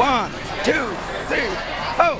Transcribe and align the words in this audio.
One, 0.00 0.30
two, 0.64 0.96
three, 1.28 1.50
oh! 1.98 2.16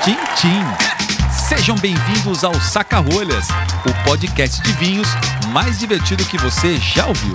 Tchim, 0.00 0.16
tchim. 0.36 1.48
Sejam 1.48 1.74
bem-vindos 1.78 2.44
ao 2.44 2.54
Saca-Rolhas, 2.60 3.48
o 3.84 4.04
podcast 4.08 4.62
de 4.62 4.72
vinhos 4.74 5.08
mais 5.48 5.80
divertido 5.80 6.24
que 6.26 6.38
você 6.38 6.76
já 6.76 7.04
ouviu. 7.06 7.32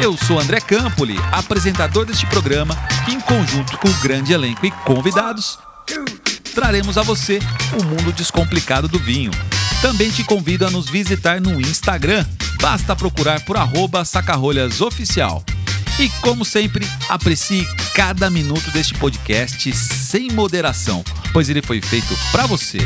Eu 0.00 0.16
sou 0.16 0.40
André 0.40 0.58
Campoli, 0.58 1.18
apresentador 1.30 2.06
deste 2.06 2.24
programa, 2.28 2.74
que 3.04 3.12
em 3.12 3.20
conjunto 3.20 3.76
com 3.76 3.88
o 3.88 4.00
grande 4.00 4.32
elenco 4.32 4.64
e 4.64 4.70
convidados, 4.70 5.58
traremos 6.54 6.96
a 6.96 7.02
você 7.02 7.40
o 7.78 7.84
mundo 7.84 8.10
descomplicado 8.10 8.88
do 8.88 8.98
vinho. 8.98 9.32
Também 9.82 10.08
te 10.08 10.24
convido 10.24 10.66
a 10.66 10.70
nos 10.70 10.88
visitar 10.88 11.42
no 11.42 11.60
Instagram, 11.60 12.24
basta 12.58 12.96
procurar 12.96 13.40
por 13.40 13.58
arroba 13.58 14.02
sacarolhasoficial. 14.02 15.44
E 15.96 16.08
como 16.20 16.44
sempre, 16.44 16.84
aprecie 17.08 17.64
cada 17.94 18.28
minuto 18.28 18.68
deste 18.72 18.94
podcast 18.94 19.72
sem 19.72 20.28
moderação, 20.32 21.04
pois 21.32 21.48
ele 21.48 21.62
foi 21.62 21.80
feito 21.80 22.16
para 22.32 22.46
você. 22.46 22.78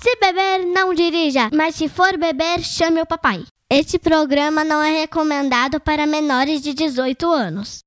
Se 0.00 0.16
beber, 0.20 0.64
não 0.72 0.94
dirija, 0.94 1.50
mas 1.52 1.74
se 1.74 1.88
for 1.88 2.16
beber, 2.16 2.62
chame 2.62 3.02
o 3.02 3.06
papai. 3.06 3.44
Este 3.68 3.98
programa 3.98 4.62
não 4.62 4.80
é 4.80 5.00
recomendado 5.00 5.80
para 5.80 6.06
menores 6.06 6.62
de 6.62 6.72
18 6.72 7.28
anos. 7.28 7.80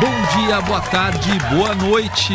Bom 0.00 0.40
dia, 0.40 0.60
boa 0.60 0.80
tarde, 0.80 1.30
boa 1.50 1.72
noite. 1.72 2.34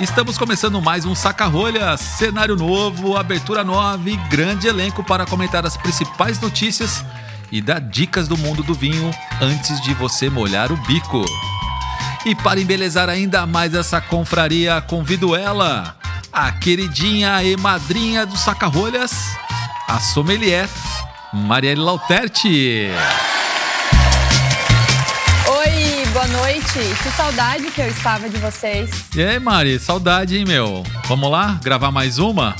Estamos 0.00 0.38
começando 0.38 0.80
mais 0.80 1.04
um 1.04 1.14
Saca-Rolha, 1.14 1.94
cenário 1.98 2.56
novo, 2.56 3.14
abertura 3.14 3.62
nova 3.62 4.08
e 4.08 4.16
grande 4.28 4.68
elenco 4.68 5.04
para 5.04 5.26
comentar 5.26 5.66
as 5.66 5.76
principais 5.76 6.40
notícias 6.40 7.04
e 7.52 7.60
dar 7.60 7.78
dicas 7.78 8.26
do 8.26 8.38
mundo 8.38 8.62
do 8.62 8.72
vinho 8.72 9.10
antes 9.38 9.82
de 9.82 9.92
você 9.92 10.30
molhar 10.30 10.72
o 10.72 10.76
bico. 10.78 11.22
E 12.24 12.34
para 12.34 12.58
embelezar 12.58 13.10
ainda 13.10 13.44
mais 13.44 13.74
essa 13.74 14.00
confraria, 14.00 14.80
convido 14.80 15.36
ela, 15.36 15.94
a 16.32 16.50
queridinha 16.52 17.42
e 17.44 17.54
madrinha 17.54 18.24
do 18.24 18.36
Saca-Rolhas, 18.36 19.36
a 19.86 20.00
sommelier, 20.00 20.68
Marielle 21.34 21.82
Lauterti. 21.82 22.88
Noite. 26.58 27.02
Que 27.02 27.10
saudade 27.10 27.70
que 27.70 27.80
eu 27.80 27.88
estava 27.88 28.28
de 28.28 28.36
vocês. 28.38 28.90
E 29.14 29.22
aí, 29.22 29.38
Mari, 29.38 29.78
saudade, 29.78 30.36
hein, 30.36 30.44
meu? 30.46 30.82
Vamos 31.06 31.30
lá, 31.30 31.58
gravar 31.62 31.90
mais 31.92 32.18
uma? 32.18 32.54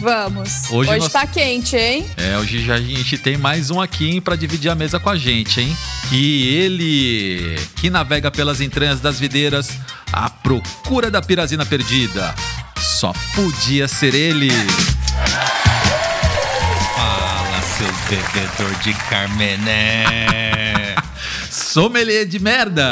Vamos. 0.00 0.64
Hoje 0.70 0.90
Hoje, 0.90 1.00
nós- 1.00 1.12
tá 1.12 1.26
quente, 1.26 1.76
hein? 1.76 2.04
É, 2.16 2.36
hoje 2.36 2.64
já 2.64 2.74
a 2.74 2.80
gente 2.80 3.16
tem 3.16 3.36
mais 3.36 3.70
um 3.70 3.80
aqui 3.80 4.10
hein, 4.10 4.20
pra 4.20 4.34
dividir 4.34 4.68
a 4.70 4.74
mesa 4.74 4.98
com 4.98 5.08
a 5.08 5.16
gente, 5.16 5.60
hein? 5.60 5.76
E 6.10 6.48
ele, 6.56 7.56
que 7.76 7.88
navega 7.88 8.30
pelas 8.30 8.60
entranhas 8.60 9.00
das 9.00 9.18
videiras 9.20 9.70
à 10.12 10.28
procura 10.28 11.10
da 11.10 11.22
pirazina 11.22 11.64
perdida. 11.64 12.34
Só 12.78 13.12
podia 13.34 13.86
ser 13.86 14.12
ele. 14.14 14.50
Fala, 16.96 17.62
seu 17.62 17.92
bebedor 18.10 18.74
de 18.82 18.92
Carmené. 19.08 20.91
Sommelier 21.72 22.26
de 22.26 22.38
merda. 22.38 22.84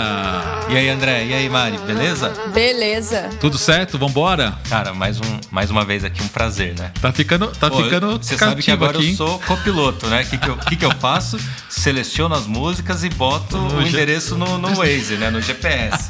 e 0.70 0.74
aí, 0.74 0.88
André? 0.88 1.26
E 1.26 1.34
aí, 1.34 1.50
Mari? 1.50 1.76
Beleza? 1.86 2.32
Beleza. 2.54 3.28
Tudo 3.38 3.58
certo? 3.58 3.98
Vambora? 3.98 4.54
Cara, 4.70 4.94
mais, 4.94 5.18
um, 5.20 5.38
mais 5.50 5.70
uma 5.70 5.84
vez 5.84 6.02
aqui 6.02 6.22
um 6.22 6.28
prazer, 6.28 6.74
né? 6.78 6.90
Tá 6.98 7.12
ficando, 7.12 7.48
tá 7.48 7.68
Pô, 7.68 7.82
ficando 7.84 8.16
Você 8.16 8.38
sabe 8.38 8.62
que 8.62 8.70
agora 8.70 8.96
aqui, 8.96 9.10
eu 9.10 9.16
sou 9.18 9.38
copiloto, 9.40 10.06
né? 10.06 10.22
O 10.22 10.26
que, 10.30 10.38
que, 10.38 10.48
eu, 10.48 10.56
que, 10.56 10.76
que 10.76 10.84
eu 10.86 10.92
faço? 10.92 11.38
Seleciono 11.68 12.34
as 12.34 12.46
músicas 12.46 13.04
e 13.04 13.10
boto 13.10 13.58
No 13.58 13.80
o 13.80 13.82
G- 13.82 13.88
endereço 13.88 14.34
no, 14.38 14.56
no 14.56 14.74
Waze, 14.74 15.16
né? 15.16 15.28
No 15.28 15.42
GPS. 15.42 16.08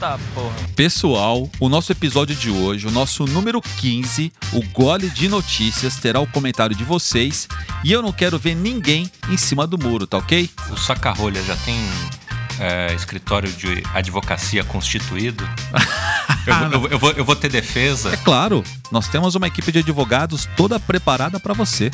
Eita 0.00 0.18
porra. 0.34 0.54
Pessoal, 0.74 1.46
o 1.60 1.68
nosso 1.68 1.92
episódio 1.92 2.34
de 2.34 2.50
hoje, 2.50 2.86
o 2.86 2.90
nosso 2.90 3.26
número 3.26 3.60
15, 3.60 4.32
o 4.54 4.62
Gole 4.72 5.10
de 5.10 5.28
Notícias, 5.28 5.96
terá 5.96 6.18
o 6.20 6.26
comentário 6.26 6.74
de 6.74 6.82
vocês 6.84 7.46
e 7.84 7.92
eu 7.92 8.00
não 8.00 8.10
quero 8.10 8.38
ver 8.38 8.54
ninguém 8.54 9.10
em 9.28 9.36
cima 9.36 9.66
do 9.66 9.76
muro, 9.78 10.06
tá 10.06 10.16
ok? 10.16 10.48
O 10.70 10.76
Sacarrolha 10.78 11.42
já 11.44 11.54
tem 11.56 11.76
é, 12.58 12.94
escritório 12.94 13.52
de 13.52 13.82
advocacia 13.92 14.64
constituído? 14.64 15.46
Eu, 16.46 16.54
vou- 16.56 16.64
eu 16.72 16.88
eu 16.92 16.98
vou, 16.98 17.10
eu 17.12 17.24
vou 17.24 17.36
ter 17.36 17.50
defesa? 17.50 18.14
É 18.14 18.16
claro, 18.16 18.64
nós 18.90 19.06
temos 19.08 19.34
uma 19.34 19.46
equipe 19.46 19.70
de 19.70 19.80
advogados 19.80 20.48
toda 20.56 20.80
preparada 20.80 21.38
para 21.38 21.52
você. 21.52 21.90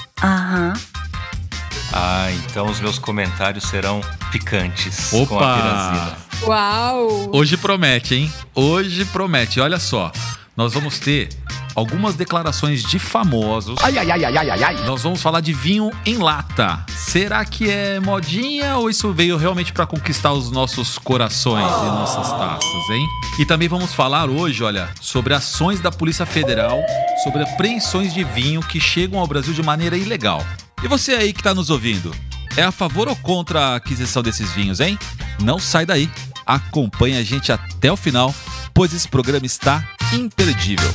Ah, 1.92 2.28
então 2.30 2.66
os 2.70 2.78
meus 2.78 2.96
comentários 2.96 3.64
serão 3.64 4.00
picantes 4.30 5.10
com 5.10 5.16
a 5.16 5.22
Opa! 5.22 5.56
pirazina. 5.56 6.16
Uau. 6.42 7.30
Hoje 7.32 7.56
promete, 7.56 8.14
hein? 8.14 8.32
Hoje 8.54 9.04
promete. 9.06 9.60
Olha 9.60 9.78
só, 9.78 10.12
nós 10.56 10.74
vamos 10.74 10.98
ter 10.98 11.28
algumas 11.74 12.14
declarações 12.14 12.82
de 12.82 12.98
famosos. 12.98 13.78
Ai, 13.82 13.98
ai, 13.98 14.10
ai, 14.10 14.24
ai, 14.24 14.36
ai, 14.36 14.50
ai, 14.50 14.64
ai. 14.64 14.86
Nós 14.86 15.02
vamos 15.02 15.20
falar 15.20 15.40
de 15.40 15.52
vinho 15.52 15.90
em 16.04 16.18
lata. 16.18 16.84
Será 16.88 17.44
que 17.44 17.70
é 17.70 18.00
modinha 18.00 18.76
ou 18.76 18.88
isso 18.88 19.12
veio 19.12 19.36
realmente 19.36 19.72
para 19.72 19.86
conquistar 19.86 20.32
os 20.32 20.50
nossos 20.50 20.98
corações 20.98 21.64
e 21.64 21.86
nossas 21.86 22.30
taças, 22.30 22.90
hein? 22.90 23.06
E 23.38 23.44
também 23.44 23.68
vamos 23.68 23.92
falar 23.92 24.28
hoje, 24.28 24.62
olha, 24.62 24.88
sobre 25.00 25.34
ações 25.34 25.80
da 25.80 25.90
Polícia 25.90 26.24
Federal 26.24 26.82
sobre 27.22 27.42
apreensões 27.42 28.14
de 28.14 28.22
vinho 28.22 28.60
que 28.60 28.80
chegam 28.80 29.18
ao 29.18 29.26
Brasil 29.26 29.52
de 29.52 29.62
maneira 29.62 29.96
ilegal. 29.96 30.44
E 30.82 30.88
você 30.88 31.12
aí 31.12 31.32
que 31.32 31.42
tá 31.42 31.54
nos 31.54 31.70
ouvindo, 31.70 32.14
é 32.56 32.62
a 32.62 32.72
favor 32.72 33.06
ou 33.06 33.14
contra 33.16 33.60
a 33.60 33.76
aquisição 33.76 34.22
desses 34.22 34.50
vinhos, 34.52 34.80
hein? 34.80 34.98
Não 35.42 35.58
sai 35.58 35.84
daí. 35.84 36.10
Acompanhe 36.46 37.18
a 37.18 37.22
gente 37.22 37.52
até 37.52 37.92
o 37.92 37.96
final, 37.96 38.34
pois 38.72 38.94
esse 38.94 39.06
programa 39.06 39.44
está 39.44 39.86
imperdível. 40.12 40.90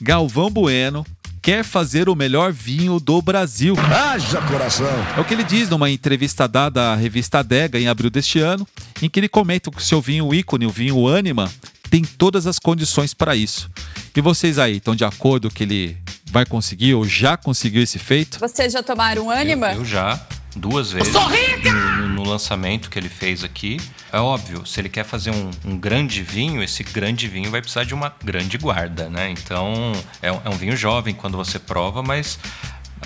Galvão 0.00 0.50
Bueno 0.50 1.04
quer 1.42 1.64
fazer 1.64 2.08
o 2.08 2.14
melhor 2.14 2.52
vinho 2.52 3.00
do 3.00 3.20
Brasil. 3.20 3.74
haja 3.78 4.40
coração. 4.42 4.86
É 5.16 5.20
o 5.20 5.24
que 5.24 5.34
ele 5.34 5.44
diz 5.44 5.68
numa 5.68 5.90
entrevista 5.90 6.46
dada 6.46 6.92
à 6.92 6.94
revista 6.94 7.40
Adega 7.40 7.80
em 7.80 7.88
abril 7.88 8.10
deste 8.10 8.38
ano, 8.38 8.66
em 9.02 9.08
que 9.08 9.18
ele 9.18 9.28
comenta 9.28 9.70
que 9.70 9.78
o 9.78 9.84
seu 9.84 10.00
vinho 10.00 10.32
ícone, 10.34 10.66
o 10.66 10.70
vinho 10.70 11.08
Anima, 11.08 11.50
tem 11.90 12.02
todas 12.04 12.46
as 12.46 12.58
condições 12.58 13.12
para 13.12 13.34
isso. 13.34 13.68
E 14.16 14.20
vocês 14.20 14.58
aí, 14.58 14.76
estão 14.76 14.94
de 14.94 15.04
acordo 15.04 15.50
que 15.50 15.62
ele 15.64 15.96
vai 16.30 16.46
conseguir 16.46 16.94
ou 16.94 17.04
já 17.06 17.36
conseguiu 17.36 17.82
esse 17.82 17.98
feito? 17.98 18.38
Vocês 18.38 18.72
já 18.72 18.82
tomaram 18.82 19.30
ânima? 19.30 19.72
Eu, 19.72 19.78
eu 19.80 19.84
já, 19.84 20.20
duas 20.56 20.92
vezes. 20.92 21.12
No, 21.12 21.20
no- 21.28 22.08
no 22.20 22.28
lançamento 22.28 22.90
que 22.90 22.98
ele 22.98 23.08
fez 23.08 23.42
aqui. 23.42 23.78
É 24.12 24.18
óbvio, 24.18 24.66
se 24.66 24.80
ele 24.80 24.88
quer 24.88 25.04
fazer 25.04 25.30
um, 25.30 25.50
um 25.64 25.76
grande 25.78 26.22
vinho, 26.22 26.62
esse 26.62 26.82
grande 26.82 27.26
vinho 27.28 27.50
vai 27.50 27.60
precisar 27.60 27.84
de 27.84 27.94
uma 27.94 28.12
grande 28.22 28.58
guarda, 28.58 29.08
né? 29.08 29.30
Então, 29.30 29.92
é, 30.20 30.30
um- 30.30 30.40
é 30.44 30.48
um 30.50 30.56
vinho 30.56 30.76
jovem 30.76 31.14
quando 31.14 31.36
você 31.36 31.58
prova, 31.58 32.02
mas. 32.02 32.38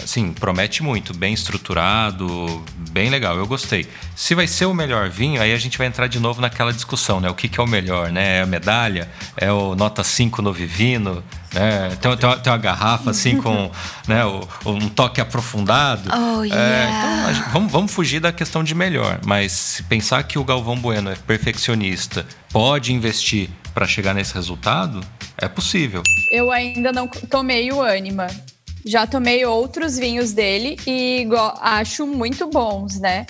Assim, 0.02 0.32
promete 0.32 0.82
muito, 0.82 1.16
bem 1.16 1.32
estruturado, 1.32 2.64
bem 2.90 3.10
legal, 3.10 3.36
eu 3.36 3.46
gostei. 3.46 3.86
Se 4.16 4.34
vai 4.34 4.46
ser 4.46 4.66
o 4.66 4.74
melhor 4.74 5.08
vinho, 5.08 5.40
aí 5.40 5.52
a 5.52 5.56
gente 5.56 5.78
vai 5.78 5.86
entrar 5.86 6.08
de 6.08 6.18
novo 6.18 6.40
naquela 6.40 6.72
discussão, 6.72 7.20
né? 7.20 7.30
O 7.30 7.34
que, 7.34 7.48
que 7.48 7.60
é 7.60 7.62
o 7.62 7.66
melhor, 7.66 8.10
né? 8.10 8.38
É 8.38 8.42
a 8.42 8.46
medalha? 8.46 9.08
É 9.36 9.52
o 9.52 9.74
nota 9.74 10.02
5 10.02 10.42
no 10.42 10.52
Vivino? 10.52 11.22
Né? 11.52 11.96
Tem, 12.00 12.16
tem, 12.16 12.28
uma, 12.28 12.36
tem 12.36 12.52
uma 12.52 12.58
garrafa 12.58 13.10
assim 13.12 13.40
com 13.40 13.70
né, 14.08 14.24
o- 14.24 14.46
um 14.66 14.88
toque 14.88 15.20
aprofundado. 15.20 16.10
Oh, 16.12 16.42
É, 16.44 16.46
então, 16.48 17.34
gente- 17.34 17.52
vamos, 17.52 17.72
vamos 17.72 17.92
fugir 17.92 18.18
da 18.20 18.32
questão 18.32 18.64
de 18.64 18.74
melhor, 18.74 19.20
mas 19.24 19.52
se 19.52 19.82
pensar 19.84 20.22
que 20.24 20.38
o 20.38 20.44
Galvão 20.44 20.76
Bueno 20.76 21.10
é 21.10 21.14
perfeccionista, 21.14 22.26
pode 22.52 22.92
investir 22.92 23.48
para 23.72 23.86
chegar 23.86 24.12
nesse 24.14 24.34
resultado, 24.34 25.00
é 25.38 25.48
possível. 25.48 26.02
Eu 26.32 26.50
ainda 26.50 26.92
não 26.92 27.06
tomei 27.06 27.70
o 27.72 27.80
ânima. 27.80 28.26
Já 28.84 29.06
tomei 29.06 29.46
outros 29.46 29.96
vinhos 29.96 30.32
dele 30.32 30.76
e 30.86 31.26
acho 31.60 32.06
muito 32.06 32.46
bons, 32.46 33.00
né? 33.00 33.26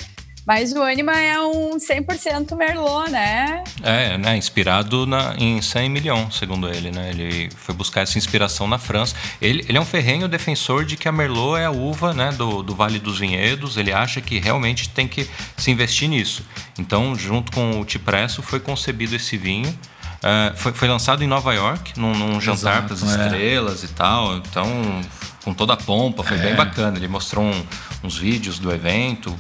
Mas 0.46 0.74
o 0.74 0.82
ânima 0.82 1.18
é 1.18 1.40
um 1.40 1.78
100% 1.78 2.54
Merlot, 2.54 3.10
né? 3.10 3.64
É, 3.82 4.18
né, 4.18 4.36
inspirado 4.36 5.06
na, 5.06 5.34
em 5.38 5.62
Saint-Emilion, 5.62 6.30
segundo 6.30 6.68
ele, 6.68 6.90
né? 6.90 7.10
Ele 7.10 7.48
foi 7.56 7.74
buscar 7.74 8.02
essa 8.02 8.18
inspiração 8.18 8.66
na 8.68 8.76
França. 8.76 9.16
Ele, 9.40 9.64
ele 9.66 9.78
é 9.78 9.80
um 9.80 9.86
ferrenho 9.86 10.28
defensor 10.28 10.84
de 10.84 10.98
que 10.98 11.08
a 11.08 11.12
Merlot 11.12 11.58
é 11.58 11.64
a 11.64 11.70
uva 11.70 12.12
né, 12.12 12.30
do, 12.32 12.62
do 12.62 12.74
Vale 12.74 12.98
dos 12.98 13.18
Vinhedos. 13.18 13.78
Ele 13.78 13.90
acha 13.90 14.20
que 14.20 14.38
realmente 14.38 14.90
tem 14.90 15.08
que 15.08 15.26
se 15.56 15.70
investir 15.70 16.10
nisso. 16.10 16.44
Então, 16.78 17.16
junto 17.16 17.50
com 17.50 17.80
o 17.80 17.84
Tipresso, 17.84 18.42
foi 18.42 18.60
concebido 18.60 19.16
esse 19.16 19.38
vinho. 19.38 19.74
É, 20.22 20.52
foi, 20.56 20.72
foi 20.72 20.88
lançado 20.88 21.24
em 21.24 21.26
Nova 21.26 21.54
York, 21.54 21.98
num, 21.98 22.14
num 22.14 22.38
jantar 22.38 22.84
para 22.84 22.92
as 22.92 23.02
é. 23.02 23.24
estrelas 23.24 23.82
e 23.82 23.88
tal. 23.88 24.36
Então, 24.36 25.00
com 25.44 25.52
toda 25.54 25.74
a 25.74 25.76
pompa, 25.76 26.22
foi 26.22 26.38
É. 26.38 26.40
bem 26.40 26.54
bacana. 26.54 26.96
Ele 26.96 27.08
mostrou 27.08 27.44
um- 27.44 27.62
uns 28.02 28.16
vídeos 28.16 28.58
do 28.58 28.72
evento, 28.72 29.34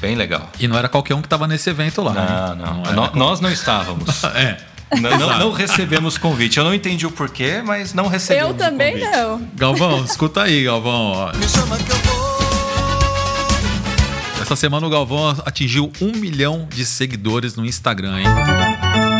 bem 0.00 0.14
legal. 0.16 0.50
E 0.58 0.66
não 0.66 0.76
era 0.78 0.88
qualquer 0.88 1.14
um 1.14 1.22
que 1.22 1.28
tava 1.28 1.46
nesse 1.46 1.68
evento 1.70 2.02
lá. 2.02 2.12
Não, 2.12 2.54
né? 2.56 2.64
não. 2.64 2.82
era 2.84 2.92
nó- 2.92 3.10
nós 3.14 3.40
não 3.40 3.50
estávamos. 3.50 4.22
É. 4.34 4.56
Não, 5.00 5.18
não- 5.18 5.38
não 5.40 5.52
recebemos 5.52 6.16
convite. 6.16 6.58
Eu 6.58 6.64
não 6.64 6.72
entendi 6.72 7.04
o 7.06 7.10
porquê, 7.10 7.60
mas 7.64 7.92
não 7.92 8.06
recebemos. 8.06 8.50
Eu 8.50 8.56
também 8.56 8.92
convite. 8.92 9.10
não. 9.16 9.48
Galvão, 9.54 10.04
escuta 10.04 10.42
aí, 10.44 10.62
Galvão. 10.62 11.12
ó. 11.12 11.32
Essa 14.40 14.54
semana 14.54 14.86
o 14.86 14.90
Galvão 14.90 15.36
atingiu 15.44 15.90
um 16.00 16.12
milhão 16.12 16.68
de 16.72 16.86
seguidores 16.86 17.56
no 17.56 17.66
Instagram, 17.66 18.20
hein? 18.20 19.15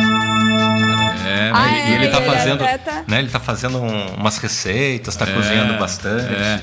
É, 1.26 1.50
Ah, 1.54 1.68
E 1.90 1.92
ele 1.94 2.08
tá 2.08 2.18
ele 2.18 2.26
fazendo, 2.26 2.62
até 2.64 2.78
tá- 2.78 3.04
né? 3.06 3.18
Ele 3.18 3.28
tá 3.28 3.40
fazendo 3.40 3.78
um- 3.78 4.14
umas 4.14 4.38
receitas, 4.38 5.16
tá 5.16 5.26
cozinhando 5.26 5.78
bastante. 5.78 6.32
É. 6.32 6.60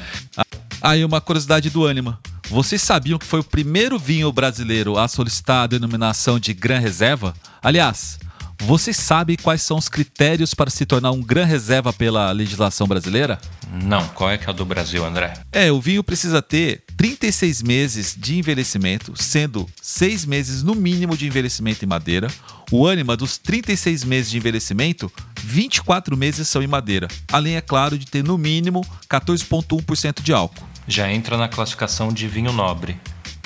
Aí 0.81 1.03
uma 1.05 1.21
curiosidade 1.21 1.69
do 1.69 1.87
Anima. 1.87 2.19
Vocês 2.49 2.81
sabiam 2.81 3.17
que 3.17 3.25
foi 3.25 3.39
o 3.39 3.43
primeiro 3.43 3.97
vinho 3.97 4.31
brasileiro 4.31 4.97
a 4.97 5.07
solicitar 5.07 5.63
a 5.63 5.67
denominação 5.67 6.37
de 6.39 6.53
Gran 6.53 6.79
Reserva? 6.79 7.33
Aliás, 7.61 8.19
vocês 8.63 8.95
sabem 8.95 9.35
quais 9.35 9.61
são 9.61 9.77
os 9.77 9.89
critérios 9.89 10.53
para 10.53 10.69
se 10.69 10.85
tornar 10.85 11.11
um 11.11 11.21
Gran 11.21 11.45
Reserva 11.45 11.91
pela 11.91 12.31
legislação 12.31 12.87
brasileira? 12.87 13.39
Não, 13.83 14.07
qual 14.09 14.29
é 14.29 14.37
que 14.37 14.45
é 14.45 14.49
a 14.49 14.53
do 14.53 14.65
Brasil, 14.65 15.05
André? 15.05 15.33
É, 15.51 15.71
o 15.71 15.81
vinho 15.81 16.03
precisa 16.03 16.41
ter 16.41 16.83
36 16.95 17.61
meses 17.61 18.15
de 18.17 18.37
envelhecimento, 18.37 19.13
sendo 19.15 19.67
6 19.81 20.25
meses 20.25 20.63
no 20.63 20.75
mínimo 20.75 21.17
de 21.17 21.27
envelhecimento 21.27 21.83
em 21.83 21.87
madeira. 21.87 22.27
O 22.71 22.87
ânima 22.87 23.17
dos 23.17 23.37
36 23.37 24.05
meses 24.05 24.31
de 24.31 24.37
envelhecimento, 24.37 25.11
24 25.43 26.15
meses 26.15 26.47
são 26.47 26.63
em 26.63 26.67
madeira. 26.67 27.07
Além, 27.31 27.57
é 27.57 27.61
claro, 27.61 27.97
de 27.97 28.05
ter 28.05 28.23
no 28.23 28.37
mínimo 28.37 28.85
14,1% 29.09 30.21
de 30.21 30.31
álcool. 30.31 30.67
Já 30.87 31.11
entra 31.11 31.37
na 31.37 31.49
classificação 31.49 32.13
de 32.13 32.27
vinho 32.27 32.53
nobre. 32.53 32.97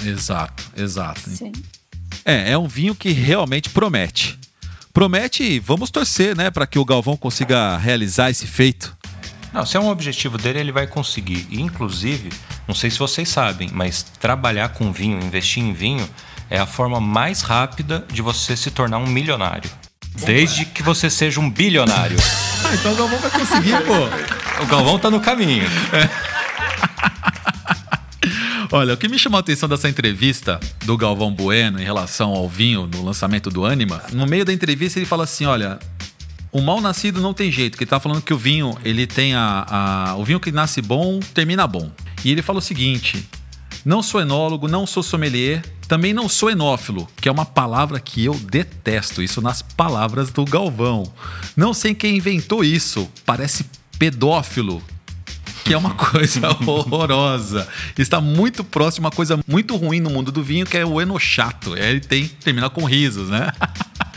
Exato, 0.06 0.64
exato. 0.76 1.28
Sim. 1.30 1.52
É, 2.24 2.52
é 2.52 2.58
um 2.58 2.68
vinho 2.68 2.94
que 2.94 3.10
realmente 3.10 3.70
promete. 3.70 4.38
Promete 4.98 5.44
e 5.44 5.60
vamos 5.60 5.92
torcer, 5.92 6.36
né, 6.36 6.50
para 6.50 6.66
que 6.66 6.80
o 6.80 6.84
Galvão 6.84 7.16
consiga 7.16 7.78
realizar 7.78 8.32
esse 8.32 8.48
feito. 8.48 8.98
Não, 9.54 9.64
se 9.64 9.78
é 9.78 9.80
um 9.80 9.90
objetivo 9.90 10.40
dele, 10.40 10.58
ele 10.58 10.72
vai 10.72 10.88
conseguir. 10.88 11.46
E, 11.52 11.62
inclusive, 11.62 12.32
não 12.68 12.74
sei 12.74 12.90
se 12.90 12.98
vocês 12.98 13.30
sabem, 13.30 13.70
mas 13.72 14.02
trabalhar 14.02 14.70
com 14.70 14.92
vinho, 14.92 15.24
investir 15.24 15.62
em 15.62 15.72
vinho, 15.72 16.10
é 16.50 16.58
a 16.58 16.66
forma 16.66 17.00
mais 17.00 17.44
rápida 17.44 18.08
de 18.12 18.24
você 18.24 18.58
se 18.58 18.72
tornar 18.72 18.98
um 18.98 19.06
milionário. 19.06 19.70
Desde 20.26 20.66
que 20.66 20.82
você 20.82 21.12
seja 21.12 21.40
um 21.40 21.48
bilionário. 21.48 22.18
Ah, 22.66 22.74
então 22.74 22.92
o 22.92 22.96
Galvão 22.96 23.20
vai 23.20 23.32
conseguir, 23.32 23.78
pô. 23.84 24.64
O 24.64 24.66
Galvão 24.66 25.00
tá 25.00 25.12
no 25.12 25.22
caminho. 25.22 25.64
Olha, 28.72 28.94
o 28.94 28.98
que 28.98 29.08
me 29.08 29.18
chamou 29.18 29.38
a 29.38 29.40
atenção 29.40 29.70
dessa 29.70 29.88
entrevista 29.88 30.60
do 30.86 30.98
Galvão 30.98 31.32
Bueno 31.34 31.80
em 31.80 31.84
relação 31.84 32.32
ao 32.34 32.50
vinho 32.50 32.86
no 32.88 33.04
lançamento 33.04 33.50
do 33.50 33.66
Anima, 33.66 34.02
no 34.12 34.26
meio 34.26 34.44
da 34.44 34.52
entrevista 34.52 35.00
ele 35.00 35.06
fala 35.06 35.24
assim, 35.24 35.46
olha, 35.46 35.80
o 36.52 36.62
mal 36.62 36.82
nascido 36.82 37.22
não 37.22 37.34
tem 37.34 37.52
jeito, 37.52 37.78
que 37.78 37.84
ele 37.86 37.90
tá 37.90 38.00
falando 38.00 38.22
que 38.22 38.34
o 38.34 38.38
vinho, 38.38 38.78
ele 38.84 39.08
tem 39.08 39.34
a, 39.36 39.66
a- 40.10 40.16
o 40.18 40.24
vinho 40.26 40.40
que 40.40 40.52
nasce 40.52 40.82
bom, 40.82 41.20
termina 41.34 41.66
bom. 41.66 41.90
E 42.26 42.32
ele 42.32 42.42
fala 42.42 42.60
o 42.60 42.62
seguinte: 42.62 43.26
não 43.86 44.02
sou 44.02 44.20
enólogo, 44.22 44.68
não 44.68 44.86
sou 44.88 45.04
sommelier, 45.04 45.64
também 45.88 46.14
não 46.14 46.28
sou 46.28 46.50
enófilo, 46.50 47.08
que 47.22 47.30
é 47.30 47.32
uma 47.32 47.46
palavra 47.46 48.00
que 48.00 48.26
eu 48.26 48.34
detesto, 48.34 49.22
isso 49.22 49.42
nas 49.42 49.62
palavras 49.62 50.30
do 50.32 50.44
Galvão. 50.46 51.04
Não 51.56 51.74
sei 51.74 51.94
quem 51.94 52.18
inventou 52.18 52.64
isso, 52.64 53.08
parece 53.26 53.66
pedófilo, 54.00 54.82
que 55.68 55.74
é 55.74 55.78
uma 55.78 55.94
coisa 55.94 56.48
horrorosa. 56.66 57.68
Está 57.98 58.22
muito 58.22 58.64
próximo 58.64 59.06
a 59.06 59.10
uma 59.10 59.16
coisa 59.16 59.38
muito 59.46 59.76
ruim 59.76 60.00
no 60.00 60.10
mundo 60.10 60.32
do 60.32 60.42
vinho, 60.42 60.66
que 60.66 60.78
é 60.78 60.86
o 60.86 61.02
enochato. 61.02 61.78
Ele 61.78 62.00
tem 62.00 62.28
termina 62.28 62.70
com 62.70 62.86
risos, 62.86 63.30
né? 63.30 63.52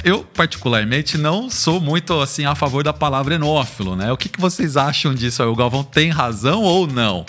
Eu, 0.02 0.22
particularmente, 0.22 1.18
não 1.18 1.50
sou 1.50 1.78
muito 1.78 2.18
assim 2.20 2.46
a 2.46 2.54
favor 2.54 2.82
da 2.82 2.92
palavra 2.92 3.34
enófilo, 3.34 3.94
né? 3.96 4.10
O 4.10 4.16
que, 4.16 4.30
que 4.30 4.40
vocês 4.40 4.76
acham 4.76 5.12
disso? 5.12 5.42
O 5.42 5.54
Galvão 5.54 5.84
tem 5.84 6.08
razão 6.08 6.62
ou 6.62 6.86
não? 6.86 7.26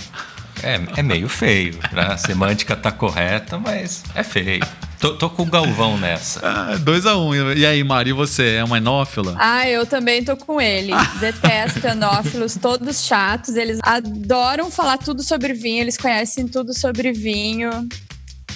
É, 0.63 0.79
é 0.95 1.03
meio 1.03 1.27
feio. 1.27 1.77
Né? 1.91 2.03
A 2.03 2.17
semântica 2.17 2.75
tá 2.75 2.91
correta, 2.91 3.59
mas 3.59 4.03
é 4.15 4.23
feio. 4.23 4.63
Tô, 5.01 5.13
tô 5.15 5.29
com 5.31 5.41
o 5.41 5.45
Galvão 5.47 5.97
nessa. 5.97 6.39
Ah, 6.43 6.77
dois 6.77 7.07
a 7.07 7.17
um. 7.17 7.33
E 7.53 7.65
aí, 7.65 7.83
Mari, 7.83 8.13
você 8.13 8.53
é 8.57 8.63
uma 8.63 8.77
enófila? 8.77 9.35
Ah, 9.39 9.67
eu 9.67 9.83
também 9.85 10.23
tô 10.23 10.37
com 10.37 10.61
ele. 10.61 10.93
Detesto 11.19 11.87
enófilos, 11.87 12.55
todos 12.55 13.03
chatos. 13.03 13.55
Eles 13.55 13.79
adoram 13.81 14.69
falar 14.69 14.99
tudo 14.99 15.23
sobre 15.23 15.53
vinho, 15.53 15.81
eles 15.81 15.97
conhecem 15.97 16.47
tudo 16.47 16.77
sobre 16.77 17.11
vinho. 17.11 17.71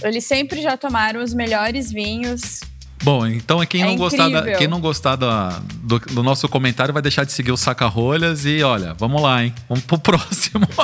Eles 0.03 0.23
sempre 0.25 0.61
já 0.61 0.77
tomaram 0.77 1.23
os 1.23 1.33
melhores 1.33 1.91
vinhos. 1.91 2.59
Bom, 3.03 3.25
então 3.25 3.63
quem 3.65 3.81
É 3.81 3.85
não 3.87 3.95
gostar, 3.95 4.29
da- 4.29 4.51
quem 4.53 4.67
não 4.67 4.79
gostar 4.79 5.15
da- 5.15 5.59
do, 5.77 5.99
do 5.99 6.23
nosso 6.23 6.47
comentário 6.47 6.93
vai 6.93 7.01
deixar 7.03 7.23
de 7.23 7.31
seguir 7.31 7.51
o 7.51 7.57
Saca-Rolhas 7.57 8.45
e 8.45 8.61
olha, 8.63 8.93
vamos 8.95 9.21
lá, 9.21 9.43
hein? 9.43 9.53
Vamos 9.67 9.83
pro 9.83 9.97
próximo. 9.99 10.67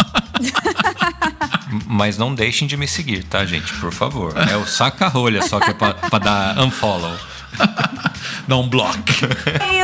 Mas 1.87 2.17
não 2.17 2.33
deixem 2.33 2.67
de 2.67 2.75
me 2.77 2.87
seguir, 2.87 3.23
tá, 3.23 3.45
gente? 3.45 3.73
Por 3.75 3.91
favor. 3.91 4.33
É 4.37 4.57
o 4.57 4.65
saca-rolha 4.65 5.41
só 5.41 5.59
que 5.59 5.71
é 5.71 5.73
pra, 5.73 5.93
pra 5.93 6.19
dar 6.19 6.59
unfollow. 6.59 7.15
Dá 8.47 8.57
um 8.57 8.67
bloco. 8.67 8.97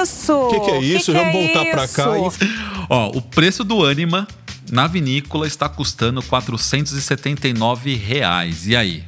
Isso! 0.01 0.33
O 0.33 0.49
que, 0.49 0.59
que 0.59 0.71
é 0.71 0.79
isso? 0.79 1.11
Que 1.11 1.17
que 1.17 1.25
Vamos 1.25 1.35
é 1.35 1.53
voltar 1.53 1.71
pra 1.71 1.87
cá 1.87 2.17
e 2.17 2.49
Ó, 2.89 3.09
o 3.09 3.21
preço 3.21 3.63
do 3.63 3.85
Anima 3.85 4.27
na 4.71 4.87
vinícola 4.87 5.47
está 5.47 5.69
custando 5.69 6.21
479 6.21 7.95
reais. 7.95 8.67
E 8.67 8.75
aí? 8.75 9.03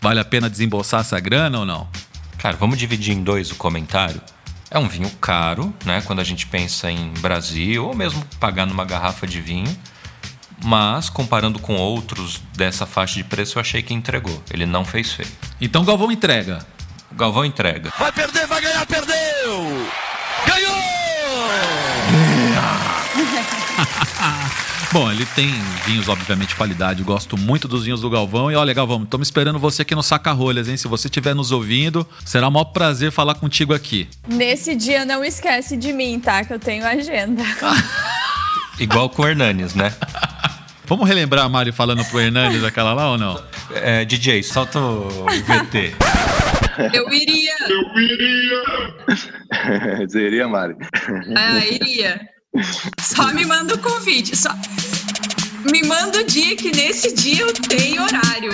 Vale 0.00 0.20
a 0.20 0.24
pena 0.24 0.50
desembolsar 0.50 1.00
essa 1.00 1.18
grana 1.20 1.60
ou 1.60 1.64
não? 1.64 1.88
Cara, 2.38 2.56
vamos 2.56 2.78
dividir 2.78 3.14
em 3.14 3.22
dois 3.22 3.50
o 3.50 3.54
comentário. 3.54 4.20
É 4.70 4.78
um 4.78 4.88
vinho 4.88 5.10
caro, 5.20 5.72
né? 5.84 6.02
Quando 6.06 6.20
a 6.20 6.24
gente 6.24 6.46
pensa 6.46 6.90
em 6.90 7.12
Brasil, 7.20 7.86
ou 7.86 7.94
mesmo 7.94 8.24
pagar 8.40 8.66
numa 8.66 8.84
garrafa 8.84 9.26
de 9.26 9.40
vinho. 9.40 9.76
Mas, 10.64 11.08
comparando 11.08 11.58
com 11.58 11.76
outros 11.76 12.40
dessa 12.56 12.86
faixa 12.86 13.16
de 13.16 13.24
preço, 13.24 13.58
eu 13.58 13.60
achei 13.60 13.82
que 13.82 13.92
entregou. 13.92 14.42
Ele 14.50 14.64
não 14.64 14.84
fez 14.84 15.12
feio. 15.12 15.28
Então 15.60 15.84
Galvão 15.84 16.12
entrega. 16.12 16.64
O 17.10 17.14
Galvão 17.14 17.44
entrega. 17.44 17.92
Vai 17.98 18.12
perder, 18.12 18.46
vai 18.46 18.60
ganhar, 18.60 18.86
perdeu! 18.86 19.86
Ganhou! 20.46 20.72
Bom, 24.92 25.10
ele 25.10 25.24
tem 25.24 25.48
vinhos, 25.86 26.08
obviamente, 26.08 26.50
de 26.50 26.54
qualidade. 26.54 27.00
Eu 27.00 27.06
Gosto 27.06 27.38
muito 27.38 27.66
dos 27.66 27.84
vinhos 27.84 28.02
do 28.02 28.10
Galvão. 28.10 28.50
E 28.50 28.54
olha, 28.54 28.74
Galvão, 28.74 29.02
estamos 29.02 29.28
esperando 29.28 29.58
você 29.58 29.82
aqui 29.82 29.94
no 29.94 30.02
Saca-Rolhas, 30.02 30.68
hein? 30.68 30.76
Se 30.76 30.86
você 30.86 31.08
estiver 31.08 31.34
nos 31.34 31.50
ouvindo, 31.50 32.06
será 32.26 32.48
um 32.48 32.50
maior 32.50 32.66
prazer 32.66 33.10
falar 33.10 33.36
contigo 33.36 33.72
aqui. 33.72 34.06
Nesse 34.28 34.76
dia, 34.76 35.06
não 35.06 35.24
esquece 35.24 35.78
de 35.78 35.94
mim, 35.94 36.20
tá? 36.20 36.44
Que 36.44 36.52
eu 36.52 36.58
tenho 36.58 36.86
agenda. 36.86 37.42
Igual 38.78 39.08
com 39.08 39.22
o 39.22 39.26
Hernanes, 39.26 39.74
né? 39.74 39.94
Vamos 40.92 41.08
relembrar 41.08 41.46
a 41.46 41.48
Mari 41.48 41.72
falando 41.72 42.04
pro 42.04 42.20
Hernandes 42.20 42.62
aquela 42.62 42.92
lá 42.92 43.12
ou 43.12 43.16
não? 43.16 43.42
É, 43.74 44.04
DJ, 44.04 44.42
solta 44.42 44.78
o 44.78 45.24
VT. 45.24 45.94
Eu 46.92 47.10
iria. 47.10 47.54
Seria, 50.06 50.46
Mari. 50.52 50.76
Ah, 51.34 51.64
iria. 51.64 52.20
Só 53.00 53.32
me 53.32 53.46
manda 53.46 53.74
o 53.74 53.78
convite. 53.78 54.36
Só... 54.36 54.50
Me 55.72 55.82
manda 55.82 56.18
o 56.18 56.24
dia 56.24 56.54
que 56.56 56.70
nesse 56.76 57.14
dia 57.14 57.40
eu 57.40 57.54
tenho 57.54 58.02
horário. 58.02 58.52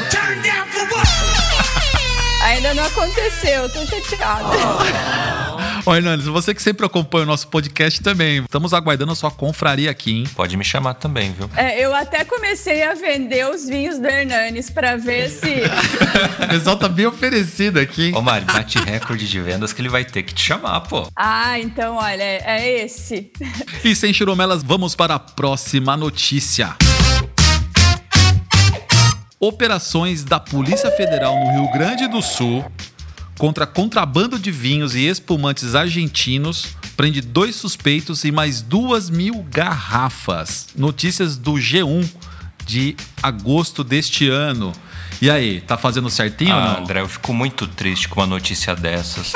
Ainda 2.44 2.72
não 2.72 2.84
aconteceu, 2.84 3.68
tô 3.70 3.84
chateada. 3.84 5.47
Ó, 5.88 5.96
Hernandes, 5.96 6.26
você 6.26 6.52
que 6.52 6.60
sempre 6.60 6.84
acompanha 6.84 7.24
o 7.24 7.26
nosso 7.26 7.48
podcast 7.48 8.02
também. 8.02 8.42
Estamos 8.42 8.74
aguardando 8.74 9.12
a 9.12 9.14
sua 9.14 9.30
confraria 9.30 9.90
aqui, 9.90 10.18
hein? 10.18 10.24
Pode 10.36 10.54
me 10.54 10.62
chamar 10.62 10.92
também, 10.92 11.32
viu? 11.32 11.48
É, 11.56 11.82
eu 11.82 11.94
até 11.94 12.26
comecei 12.26 12.82
a 12.82 12.92
vender 12.92 13.48
os 13.48 13.66
vinhos 13.66 13.98
do 13.98 14.06
Hernanes 14.06 14.68
pra 14.68 14.96
ver 14.96 15.30
se. 15.30 15.48
O 16.44 16.48
pessoal 16.48 16.76
tá 16.76 16.88
bem 16.88 17.06
oferecido 17.06 17.78
aqui, 17.78 18.08
hein? 18.08 18.14
Ô, 18.14 18.20
Mari, 18.20 18.44
bate 18.44 18.78
recorde 18.78 19.26
de 19.26 19.40
vendas 19.40 19.72
que 19.72 19.80
ele 19.80 19.88
vai 19.88 20.04
ter 20.04 20.22
que 20.22 20.34
te 20.34 20.42
chamar, 20.42 20.80
pô. 20.82 21.08
Ah, 21.16 21.58
então, 21.58 21.96
olha, 21.96 22.22
é 22.22 22.84
esse. 22.84 23.32
E 23.82 23.96
sem 23.96 24.12
churumelas, 24.12 24.62
vamos 24.62 24.94
para 24.94 25.14
a 25.14 25.18
próxima 25.18 25.96
notícia. 25.96 26.76
Operações 29.40 30.22
da 30.22 30.38
Polícia 30.38 30.90
Federal 30.90 31.34
no 31.34 31.62
Rio 31.62 31.72
Grande 31.72 32.06
do 32.08 32.20
Sul 32.20 32.62
contra 33.38 33.66
contrabando 33.66 34.38
de 34.38 34.50
vinhos 34.50 34.94
e 34.94 35.06
espumantes 35.06 35.74
argentinos 35.74 36.66
prende 36.96 37.20
dois 37.20 37.54
suspeitos 37.54 38.24
e 38.24 38.32
mais 38.32 38.60
duas 38.60 39.08
mil 39.08 39.46
garrafas. 39.48 40.66
Notícias 40.76 41.36
do 41.36 41.52
G1 41.52 42.08
de 42.66 42.96
agosto 43.22 43.84
deste 43.84 44.28
ano. 44.28 44.72
E 45.22 45.30
aí, 45.30 45.60
tá 45.60 45.76
fazendo 45.78 46.10
certinho 46.10 46.54
ou 46.54 46.60
Ah, 46.60 46.74
não? 46.74 46.82
André, 46.82 47.00
eu 47.00 47.08
fico 47.08 47.32
muito 47.32 47.66
triste 47.66 48.08
com 48.08 48.20
uma 48.20 48.26
notícia 48.26 48.74
dessas. 48.74 49.32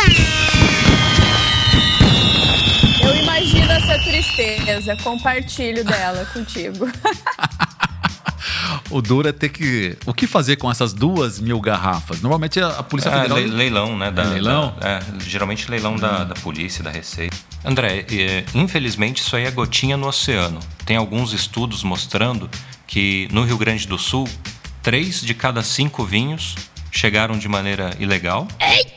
Eu 3.03 3.17
imagino 3.17 3.71
essa 3.71 3.99
tristeza, 4.01 4.97
compartilho 5.03 5.85
dela 5.85 6.25
contigo. 6.33 6.89
O 8.93 9.01
duro 9.03 9.27
é 9.29 9.33
ter 9.33 9.49
que. 9.49 9.97
O 10.07 10.13
que 10.15 10.27
fazer 10.27 10.57
com 10.57 10.71
essas 10.71 10.93
duas 10.93 11.41
mil 11.41 11.61
garrafas? 11.61 12.21
Normalmente 12.21 12.61
a, 12.61 12.69
a 12.69 12.83
Polícia 12.83 13.09
É, 13.09 13.23
Federal. 13.23 13.39
le- 13.39 13.47
leilão, 13.49 13.97
né? 13.99 14.11
Da, 14.11 14.23
É 14.23 14.27
leilão? 14.27 14.75
da- 14.79 14.89
é, 14.89 15.03
geralmente 15.27 15.71
leilão 15.71 15.97
da, 15.97 16.25
da 16.25 16.35
polícia, 16.35 16.83
da 16.85 16.91
Receita. 16.91 17.37
André, 17.65 18.05
é, 18.11 18.45
infelizmente 18.55 19.21
isso 19.23 19.35
aí 19.37 19.45
é 19.45 19.51
gotinha 19.51 19.97
no 19.97 20.07
oceano. 20.09 20.59
Tem 20.85 20.97
alguns 20.97 21.33
estudos 21.33 21.83
mostrando 21.83 22.49
que 22.87 23.29
no 23.33 23.43
Rio 23.45 23.57
Grande 23.57 23.87
do 23.87 23.97
Sul, 23.99 24.29
três 24.83 25.21
de 25.21 25.33
cada 25.35 25.63
cinco 25.63 26.05
vinhos 26.05 26.55
chegaram 26.91 27.39
de 27.39 27.49
maneira 27.49 27.97
ilegal. 27.99 28.47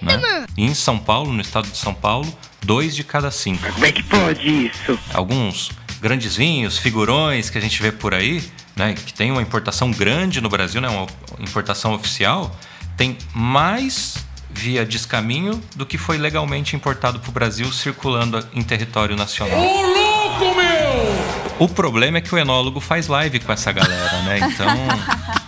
né? 0.01 0.19
E 0.57 0.65
em 0.65 0.73
São 0.73 0.97
Paulo, 0.99 1.31
no 1.31 1.41
estado 1.41 1.69
de 1.69 1.77
São 1.77 1.93
Paulo, 1.93 2.27
dois 2.63 2.95
de 2.95 3.03
cada 3.03 3.31
cinco. 3.31 3.65
Como 3.71 3.85
é 3.85 3.91
que 3.91 4.03
pode 4.03 4.49
isso? 4.67 4.99
alguns 5.13 5.71
grandes 6.01 6.35
vinhos, 6.35 6.77
figurões 6.77 7.49
que 7.49 7.57
a 7.57 7.61
gente 7.61 7.81
vê 7.81 7.91
por 7.91 8.13
aí, 8.13 8.43
né, 8.75 8.93
que 8.93 9.13
tem 9.13 9.31
uma 9.31 9.41
importação 9.41 9.91
grande 9.91 10.41
no 10.41 10.49
Brasil, 10.49 10.81
né, 10.81 10.89
uma 10.89 11.07
importação 11.39 11.93
oficial, 11.93 12.55
tem 12.97 13.17
mais 13.33 14.15
via 14.49 14.85
descaminho 14.85 15.61
do 15.75 15.85
que 15.85 15.97
foi 15.97 16.17
legalmente 16.17 16.75
importado 16.75 17.19
para 17.19 17.29
o 17.29 17.31
Brasil 17.31 17.71
circulando 17.71 18.45
em 18.53 18.63
território 18.63 19.15
nacional. 19.15 19.59
Ô, 19.59 19.81
louco, 19.81 20.55
meu! 20.55 21.55
O 21.59 21.67
problema 21.67 22.17
é 22.17 22.21
que 22.21 22.33
o 22.33 22.37
enólogo 22.37 22.79
faz 22.79 23.07
live 23.07 23.39
com 23.39 23.51
essa 23.51 23.71
galera, 23.71 24.21
né? 24.23 24.39
Então, 24.39 24.67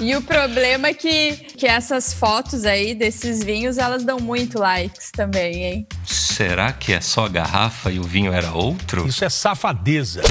E 0.00 0.14
o 0.14 0.22
problema 0.22 0.86
é 0.88 0.94
que, 0.94 1.32
que 1.56 1.66
essas 1.66 2.14
fotos 2.14 2.64
aí 2.64 2.94
desses 2.94 3.42
vinhos, 3.42 3.78
elas 3.78 4.04
dão 4.04 4.20
muito 4.20 4.56
likes 4.56 5.10
também, 5.10 5.64
hein? 5.64 5.86
será 6.38 6.72
que 6.72 6.92
é 6.92 7.00
só 7.00 7.26
a 7.26 7.28
garrafa 7.28 7.90
e 7.90 7.98
o 7.98 8.04
vinho 8.04 8.32
era 8.32 8.52
outro? 8.52 9.08
Isso 9.08 9.24
é 9.24 9.28
safadeza. 9.28 10.22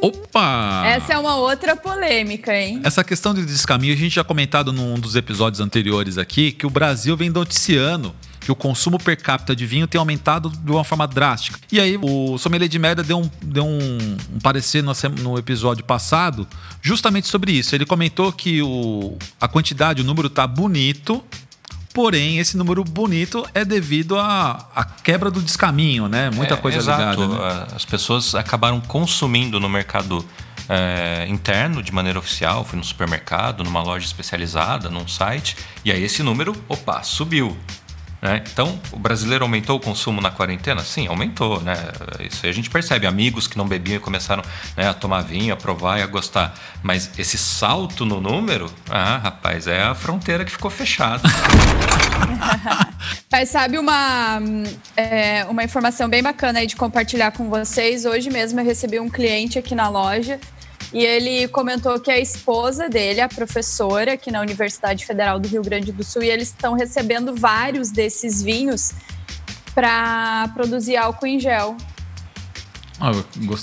Opa! 0.00 0.82
Essa 0.86 1.12
é 1.14 1.18
uma 1.18 1.36
outra 1.36 1.76
polêmica, 1.76 2.54
hein? 2.54 2.80
Essa 2.82 3.04
questão 3.04 3.34
de 3.34 3.44
descaminho, 3.44 3.92
a 3.92 3.96
gente 3.96 4.14
já 4.14 4.24
comentado 4.24 4.72
num 4.72 4.98
dos 4.98 5.14
episódios 5.14 5.60
anteriores 5.60 6.16
aqui, 6.16 6.52
que 6.52 6.66
o 6.66 6.70
Brasil 6.70 7.16
vem 7.16 7.28
noticiando 7.28 8.14
que 8.40 8.50
o 8.50 8.56
consumo 8.56 8.98
per 8.98 9.20
capita 9.22 9.54
de 9.54 9.66
vinho 9.66 9.86
tem 9.86 9.98
aumentado 9.98 10.48
de 10.48 10.70
uma 10.70 10.82
forma 10.82 11.06
drástica. 11.06 11.58
E 11.70 11.78
aí, 11.78 11.98
o 12.00 12.38
Sommelier 12.38 12.68
de 12.68 12.78
Merda 12.78 13.02
deu 13.02 13.18
um, 13.18 13.30
deu 13.42 13.66
um, 13.66 14.16
um 14.34 14.38
parecer 14.42 14.82
no, 14.82 14.92
no 15.20 15.38
episódio 15.38 15.84
passado 15.84 16.48
justamente 16.80 17.28
sobre 17.28 17.52
isso. 17.52 17.74
Ele 17.74 17.84
comentou 17.84 18.32
que 18.32 18.62
o, 18.62 19.18
a 19.38 19.46
quantidade, 19.46 20.00
o 20.00 20.04
número 20.04 20.30
tá 20.30 20.46
bonito, 20.46 21.22
porém, 21.92 22.38
esse 22.38 22.56
número 22.56 22.82
bonito 22.84 23.46
é 23.54 23.64
devido 23.64 24.18
à, 24.18 24.68
à 24.74 24.84
quebra 24.84 25.30
do 25.30 25.40
descaminho, 25.40 26.08
né? 26.08 26.30
Muita 26.30 26.54
É, 26.54 26.56
coisa 26.56 26.78
exato. 26.78 27.20
ligada. 27.22 27.54
né? 27.60 27.66
As 27.74 27.84
pessoas 27.84 28.34
acabaram 28.34 28.80
consumindo 28.80 29.58
no 29.58 29.68
mercado 29.68 30.24
é, 30.68 31.26
interno 31.28 31.82
de 31.82 31.92
maneira 31.92 32.18
oficial, 32.18 32.64
foi 32.64 32.78
no 32.78 32.84
supermercado, 32.84 33.64
numa 33.64 33.82
loja 33.82 34.06
especializada, 34.06 34.88
num 34.88 35.08
site, 35.08 35.56
e 35.84 35.90
aí 35.90 36.02
esse 36.02 36.22
número, 36.22 36.54
opa, 36.68 37.02
subiu. 37.02 37.56
Né? 38.20 38.42
Então, 38.52 38.78
o 38.92 38.98
brasileiro 38.98 39.44
aumentou 39.44 39.76
o 39.76 39.80
consumo 39.80 40.20
na 40.20 40.30
quarentena? 40.30 40.82
Sim, 40.82 41.08
aumentou, 41.08 41.60
né? 41.60 41.74
Isso 42.20 42.46
a 42.46 42.52
gente 42.52 42.68
percebe. 42.68 43.06
Amigos 43.06 43.46
que 43.46 43.56
não 43.56 43.66
bebiam 43.66 43.96
e 43.96 44.00
começaram 44.00 44.42
né, 44.76 44.88
a 44.88 44.94
tomar 44.94 45.22
vinho, 45.22 45.54
a 45.54 45.56
provar 45.56 45.98
e 45.98 46.02
a 46.02 46.06
gostar. 46.06 46.54
Mas 46.82 47.10
esse 47.18 47.38
salto 47.38 48.04
no 48.04 48.20
número, 48.20 48.70
ah, 48.90 49.18
rapaz, 49.18 49.66
é 49.66 49.82
a 49.82 49.94
fronteira 49.94 50.44
que 50.44 50.50
ficou 50.50 50.70
fechada. 50.70 51.22
Mas 53.32 53.48
sabe 53.48 53.78
uma, 53.78 54.40
é, 54.96 55.46
uma 55.48 55.64
informação 55.64 56.08
bem 56.08 56.22
bacana 56.22 56.58
aí 56.58 56.66
de 56.66 56.76
compartilhar 56.76 57.30
com 57.30 57.48
vocês? 57.48 58.04
Hoje 58.04 58.28
mesmo 58.28 58.60
eu 58.60 58.64
recebi 58.64 59.00
um 59.00 59.08
cliente 59.08 59.58
aqui 59.58 59.74
na 59.74 59.88
loja 59.88 60.38
e 60.92 61.04
ele 61.04 61.46
comentou 61.48 61.98
que 62.00 62.10
a 62.10 62.18
esposa 62.18 62.88
dele, 62.88 63.20
a 63.20 63.28
professora 63.28 64.14
aqui 64.14 64.30
na 64.30 64.40
Universidade 64.40 65.06
Federal 65.06 65.38
do 65.38 65.46
Rio 65.46 65.62
Grande 65.62 65.92
do 65.92 66.02
Sul, 66.02 66.22
e 66.22 66.30
eles 66.30 66.48
estão 66.48 66.74
recebendo 66.74 67.34
vários 67.34 67.90
desses 67.90 68.42
vinhos 68.42 68.92
para 69.74 70.48
produzir 70.54 70.96
álcool 70.96 71.26
em 71.26 71.38
gel. 71.38 71.76
Ah. 73.00 73.12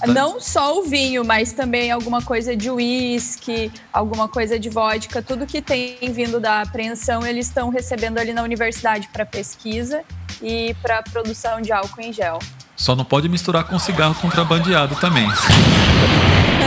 Não 0.08 0.40
só 0.40 0.80
o 0.80 0.84
vinho, 0.84 1.24
mas 1.24 1.52
também 1.52 1.92
alguma 1.92 2.24
coisa 2.24 2.56
de 2.56 2.72
uísque, 2.72 3.72
alguma 3.94 4.28
coisa 4.28 4.58
de 4.58 4.68
vodka, 4.68 5.22
tudo 5.22 5.46
que 5.46 5.62
tem 5.62 5.96
vindo 6.12 6.40
da 6.40 6.62
apreensão, 6.62 7.24
eles 7.24 7.46
estão 7.46 7.70
recebendo 7.70 8.18
ali 8.18 8.34
na 8.34 8.42
universidade 8.42 9.08
para 9.14 9.26
pesquisa 9.26 10.02
e 10.42 10.76
para 10.82 11.04
produção 11.04 11.62
de 11.62 11.72
álcool 11.72 12.02
em 12.02 12.12
gel. 12.12 12.40
Só 12.76 12.96
não 12.96 13.06
pode 13.06 13.30
misturar 13.30 13.66
com 13.66 13.78
cigarro 13.78 14.16
contrabandeado 14.16 14.96
também. 14.96 15.28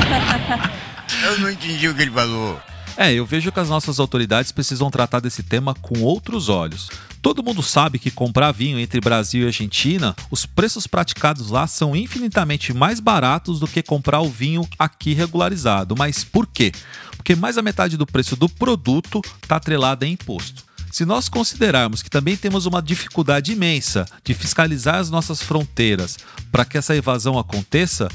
Eu 1.22 1.38
não 1.40 1.50
entendi 1.50 1.88
o 1.88 1.94
que 1.94 2.02
ele 2.02 2.10
falou. 2.10 2.60
É, 2.96 3.12
eu 3.12 3.24
vejo 3.24 3.50
que 3.50 3.60
as 3.60 3.68
nossas 3.68 3.98
autoridades 3.98 4.52
precisam 4.52 4.90
tratar 4.90 5.20
desse 5.20 5.42
tema 5.42 5.74
com 5.74 6.00
outros 6.00 6.48
olhos. 6.48 6.90
Todo 7.22 7.42
mundo 7.42 7.62
sabe 7.62 7.98
que 7.98 8.10
comprar 8.10 8.52
vinho 8.52 8.78
entre 8.78 9.00
Brasil 9.00 9.44
e 9.44 9.46
Argentina, 9.46 10.14
os 10.30 10.44
preços 10.44 10.86
praticados 10.86 11.50
lá 11.50 11.66
são 11.66 11.94
infinitamente 11.96 12.72
mais 12.72 13.00
baratos 13.00 13.60
do 13.60 13.66
que 13.66 13.82
comprar 13.82 14.20
o 14.20 14.28
vinho 14.28 14.68
aqui 14.78 15.14
regularizado. 15.14 15.94
Mas 15.96 16.24
por 16.24 16.46
quê? 16.46 16.72
Porque 17.16 17.34
mais 17.34 17.56
da 17.56 17.62
metade 17.62 17.96
do 17.96 18.06
preço 18.06 18.36
do 18.36 18.48
produto 18.48 19.20
está 19.42 19.56
atrelado 19.56 20.04
a 20.04 20.08
imposto. 20.08 20.64
Se 20.90 21.04
nós 21.04 21.28
considerarmos 21.28 22.02
que 22.02 22.10
também 22.10 22.36
temos 22.36 22.66
uma 22.66 22.82
dificuldade 22.82 23.52
imensa 23.52 24.06
de 24.24 24.34
fiscalizar 24.34 24.96
as 24.96 25.08
nossas 25.08 25.40
fronteiras 25.40 26.18
para 26.50 26.64
que 26.64 26.76
essa 26.76 26.96
evasão 26.96 27.38
aconteça, 27.38 28.08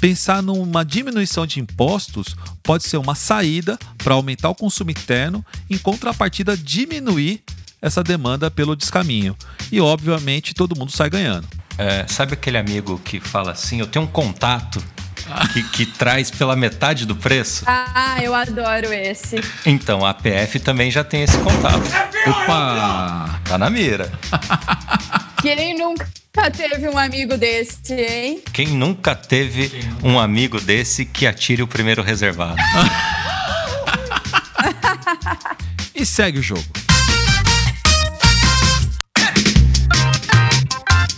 pensar 0.00 0.42
numa 0.42 0.84
diminuição 0.84 1.46
de 1.46 1.60
impostos 1.60 2.36
pode 2.62 2.84
ser 2.84 2.96
uma 2.96 3.14
saída 3.14 3.78
para 3.98 4.14
aumentar 4.14 4.48
o 4.48 4.54
consumo 4.54 4.90
interno, 4.90 5.44
em 5.68 5.78
contrapartida 5.78 6.56
diminuir 6.56 7.42
essa 7.80 8.02
demanda 8.02 8.50
pelo 8.50 8.76
descaminho. 8.76 9.36
E 9.70 9.80
obviamente 9.80 10.54
todo 10.54 10.76
mundo 10.76 10.92
sai 10.92 11.10
ganhando. 11.10 11.46
É, 11.76 12.06
sabe 12.08 12.32
aquele 12.34 12.58
amigo 12.58 13.00
que 13.04 13.20
fala 13.20 13.52
assim: 13.52 13.78
eu 13.78 13.86
tenho 13.86 14.04
um 14.04 14.08
contato 14.08 14.82
que, 15.52 15.62
que 15.62 15.86
traz 15.86 16.30
pela 16.30 16.56
metade 16.56 17.06
do 17.06 17.14
preço? 17.14 17.64
Ah, 17.66 18.16
eu 18.22 18.34
adoro 18.34 18.92
esse. 18.92 19.36
Então, 19.64 20.04
a 20.04 20.14
PF 20.14 20.58
também 20.60 20.90
já 20.90 21.04
tem 21.04 21.22
esse 21.22 21.36
contato. 21.38 21.82
Opa! 22.26 23.40
Tá 23.44 23.58
na 23.58 23.70
mira. 23.70 24.10
Quem 25.40 25.76
nunca 25.76 26.08
teve 26.50 26.88
um 26.88 26.98
amigo 26.98 27.36
desse, 27.36 27.94
hein? 27.94 28.42
Quem 28.52 28.68
nunca 28.68 29.14
teve 29.14 29.70
um 30.02 30.18
amigo 30.18 30.60
desse 30.60 31.04
que 31.04 31.26
atire 31.26 31.62
o 31.62 31.66
primeiro 31.66 32.02
reservado? 32.02 32.56
E 35.94 36.06
segue 36.06 36.38
o 36.38 36.42
jogo. 36.42 36.62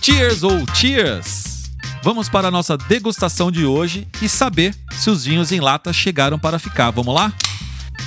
Cheers 0.00 0.42
ou 0.42 0.64
cheers! 0.74 1.70
Vamos 2.02 2.30
para 2.30 2.48
a 2.48 2.50
nossa 2.50 2.78
degustação 2.78 3.52
de 3.52 3.66
hoje 3.66 4.08
e 4.22 4.28
saber 4.28 4.74
se 4.92 5.10
os 5.10 5.26
vinhos 5.26 5.52
em 5.52 5.60
lata 5.60 5.92
chegaram 5.92 6.38
para 6.38 6.58
ficar. 6.58 6.90
Vamos 6.92 7.14
lá? 7.14 7.30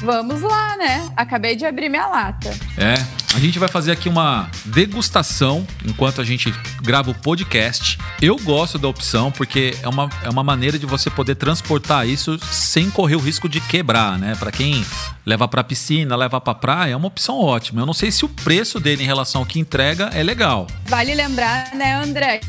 Vamos 0.03 0.41
lá, 0.41 0.75
né? 0.75 1.09
Acabei 1.15 1.55
de 1.55 1.65
abrir 1.65 1.87
minha 1.87 2.05
lata. 2.05 2.49
É, 2.77 2.95
a 3.33 3.39
gente 3.39 3.57
vai 3.57 3.69
fazer 3.69 3.93
aqui 3.93 4.09
uma 4.09 4.51
degustação 4.65 5.65
enquanto 5.85 6.19
a 6.19 6.25
gente 6.25 6.53
grava 6.81 7.09
o 7.09 7.15
podcast. 7.15 7.97
Eu 8.21 8.35
gosto 8.35 8.77
da 8.77 8.89
opção 8.89 9.31
porque 9.31 9.73
é 9.81 9.87
uma, 9.87 10.09
é 10.21 10.29
uma 10.29 10.43
maneira 10.43 10.77
de 10.77 10.85
você 10.85 11.09
poder 11.09 11.35
transportar 11.35 12.05
isso 12.05 12.37
sem 12.51 12.89
correr 12.89 13.15
o 13.15 13.19
risco 13.19 13.47
de 13.47 13.61
quebrar, 13.61 14.19
né? 14.19 14.35
Para 14.35 14.51
quem 14.51 14.85
leva 15.25 15.47
para 15.47 15.63
piscina, 15.63 16.17
leva 16.17 16.41
para 16.41 16.53
praia, 16.53 16.91
é 16.91 16.95
uma 16.97 17.07
opção 17.07 17.39
ótima. 17.39 17.81
Eu 17.81 17.85
não 17.85 17.93
sei 17.93 18.11
se 18.11 18.25
o 18.25 18.29
preço 18.29 18.81
dele 18.81 19.03
em 19.03 19.07
relação 19.07 19.39
ao 19.39 19.47
que 19.47 19.57
entrega 19.57 20.09
é 20.13 20.21
legal. 20.21 20.67
Vale 20.85 21.15
lembrar, 21.15 21.73
né, 21.73 21.95
André, 21.95 22.41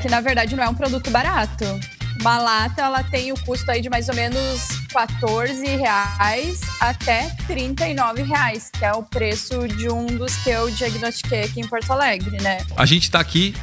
que 0.00 0.08
na 0.08 0.22
verdade 0.22 0.56
não 0.56 0.64
é 0.64 0.68
um 0.68 0.74
produto 0.74 1.10
barato. 1.10 1.66
Uma 2.22 2.38
lata, 2.38 2.82
ela 2.82 3.02
tem 3.02 3.32
o 3.32 3.34
custo 3.44 3.68
aí 3.68 3.80
de 3.80 3.90
mais 3.90 4.08
ou 4.08 4.14
menos 4.14 4.68
14 4.92 5.66
reais 5.74 6.60
até 6.78 7.28
39 7.48 8.22
reais, 8.22 8.70
que 8.72 8.84
é 8.84 8.92
o 8.92 9.02
preço 9.02 9.66
de 9.66 9.88
um 9.88 10.06
dos 10.06 10.36
que 10.36 10.50
eu 10.50 10.70
diagnostiquei 10.70 11.42
aqui 11.42 11.60
em 11.60 11.66
Porto 11.66 11.90
Alegre, 11.90 12.40
né? 12.40 12.58
A 12.76 12.86
gente 12.86 13.10
tá 13.10 13.18
aqui 13.18 13.56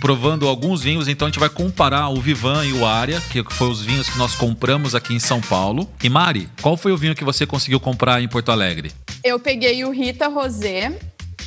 provando 0.00 0.46
alguns 0.46 0.80
vinhos, 0.80 1.08
então 1.08 1.26
a 1.26 1.28
gente 1.28 1.40
vai 1.40 1.48
comparar 1.48 2.08
o 2.08 2.20
Vivan 2.20 2.64
e 2.64 2.72
o 2.72 2.86
Aria, 2.86 3.20
que 3.20 3.42
foi 3.50 3.68
os 3.68 3.84
vinhos 3.84 4.08
que 4.08 4.16
nós 4.16 4.36
compramos 4.36 4.94
aqui 4.94 5.12
em 5.12 5.18
São 5.18 5.40
Paulo. 5.40 5.90
E 6.00 6.08
Mari, 6.08 6.48
qual 6.62 6.76
foi 6.76 6.92
o 6.92 6.96
vinho 6.96 7.16
que 7.16 7.24
você 7.24 7.44
conseguiu 7.44 7.80
comprar 7.80 8.22
em 8.22 8.28
Porto 8.28 8.52
Alegre? 8.52 8.92
Eu 9.24 9.40
peguei 9.40 9.84
o 9.84 9.90
Rita 9.90 10.28
Rosé, 10.28 10.96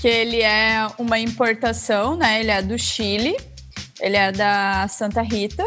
que 0.02 0.08
ele 0.10 0.42
é 0.42 0.86
uma 0.98 1.18
importação, 1.18 2.18
né? 2.18 2.42
Ele 2.42 2.52
é 2.52 2.62
do 2.62 2.78
Chile, 2.78 3.38
ele 4.02 4.18
é 4.18 4.34
da 4.34 4.86
Santa 4.90 5.22
Rita. 5.22 5.64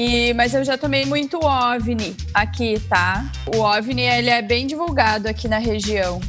E, 0.00 0.32
mas 0.34 0.54
eu 0.54 0.64
já 0.64 0.78
tomei 0.78 1.04
muito 1.04 1.38
OVNI 1.44 2.14
aqui, 2.32 2.78
tá? 2.88 3.24
O 3.46 3.58
OVNI, 3.58 4.02
ele 4.02 4.30
é 4.30 4.40
bem 4.40 4.64
divulgado 4.64 5.26
aqui 5.26 5.48
na 5.48 5.58
região. 5.58 6.20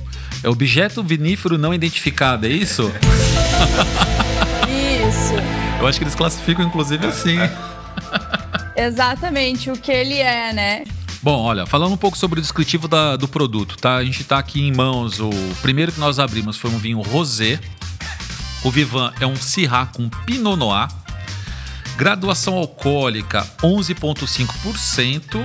É 0.43 0.49
objeto 0.49 1.03
vinífero 1.03 1.55
não 1.55 1.71
identificado, 1.71 2.47
é 2.47 2.49
isso? 2.49 2.91
Isso, 4.67 5.33
Eu 5.79 5.85
acho 5.87 5.99
que 5.99 6.03
eles 6.03 6.15
classificam 6.15 6.65
inclusive 6.65 7.05
assim. 7.05 7.37
exatamente 8.75 9.69
o 9.69 9.73
que 9.77 9.91
ele 9.91 10.15
é, 10.17 10.51
né? 10.51 10.83
Bom, 11.21 11.39
olha, 11.43 11.65
falando 11.67 11.93
um 11.93 11.97
pouco 11.97 12.17
sobre 12.17 12.39
o 12.39 12.41
descritivo 12.41 12.87
da- 12.87 13.17
do 13.17 13.27
produto, 13.27 13.77
tá? 13.77 13.97
A 13.97 14.03
gente 14.03 14.23
tá 14.23 14.39
aqui 14.39 14.61
em 14.61 14.71
mãos. 14.73 15.19
O 15.19 15.29
primeiro 15.61 15.91
que 15.91 15.99
nós 15.99 16.17
abrimos 16.17 16.57
foi 16.57 16.71
um 16.71 16.77
vinho 16.77 17.01
rosé. 17.01 17.59
O 18.63 18.71
Vivan 18.71 19.13
é 19.19 19.27
um 19.27 19.35
Syrah 19.35 19.85
com 19.87 20.09
Pinot 20.09 20.55
Noir. 20.57 20.87
Graduação 21.99 22.53
alcoólica 22.53 23.45
11,5%. 23.61 25.35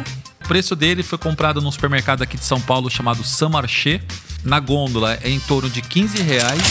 O 0.45 0.47
preço 0.47 0.77
dele 0.77 1.03
foi 1.03 1.19
comprado 1.19 1.61
num 1.61 1.73
supermercado 1.73 2.23
aqui 2.23 2.37
de 2.37 2.45
São 2.45 2.61
Paulo 2.61 2.89
chamado 2.89 3.25
Samarché. 3.25 4.01
Na 4.45 4.61
gôndola 4.61 5.19
é 5.21 5.31
em 5.31 5.41
torno 5.41 5.69
de 5.69 5.83
15 5.83 6.23
reais. 6.23 6.63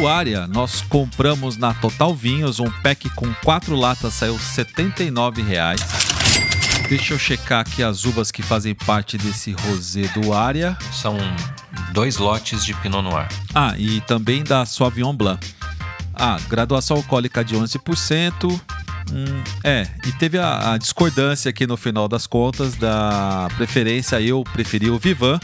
O 0.00 0.08
área 0.08 0.48
nós 0.48 0.80
compramos 0.80 1.56
na 1.56 1.72
Total 1.72 2.12
Vinhos, 2.12 2.58
um 2.58 2.68
pack 2.82 3.08
com 3.10 3.32
quatro 3.34 3.76
latas 3.76 4.14
saiu 4.14 4.36
79 4.36 5.42
reais. 5.42 5.80
Deixa 6.88 7.14
eu 7.14 7.18
checar 7.18 7.60
aqui 7.60 7.84
as 7.84 8.04
uvas 8.04 8.32
que 8.32 8.42
fazem 8.42 8.74
parte 8.74 9.16
desse 9.16 9.52
rosé 9.52 10.08
do 10.08 10.34
área. 10.34 10.76
São 10.92 11.16
dois 11.92 12.16
lotes 12.16 12.64
de 12.64 12.74
Pinot 12.74 13.02
Noir. 13.02 13.28
Ah, 13.54 13.74
e 13.78 14.00
também 14.00 14.42
da 14.42 14.66
Sauvignon 14.66 15.14
Blanc. 15.14 15.54
Ah, 16.12 16.36
graduação 16.48 16.96
alcoólica 16.96 17.44
de 17.44 17.54
11%. 17.54 18.60
Hum, 19.12 19.42
é, 19.62 19.86
e 20.06 20.12
teve 20.12 20.38
a, 20.38 20.72
a 20.72 20.78
discordância 20.78 21.48
aqui 21.48 21.66
no 21.66 21.76
final 21.76 22.08
das 22.08 22.26
contas 22.26 22.74
da 22.76 23.48
preferência. 23.56 24.20
Eu 24.20 24.42
preferi 24.52 24.90
o 24.90 24.98
Vivan 24.98 25.38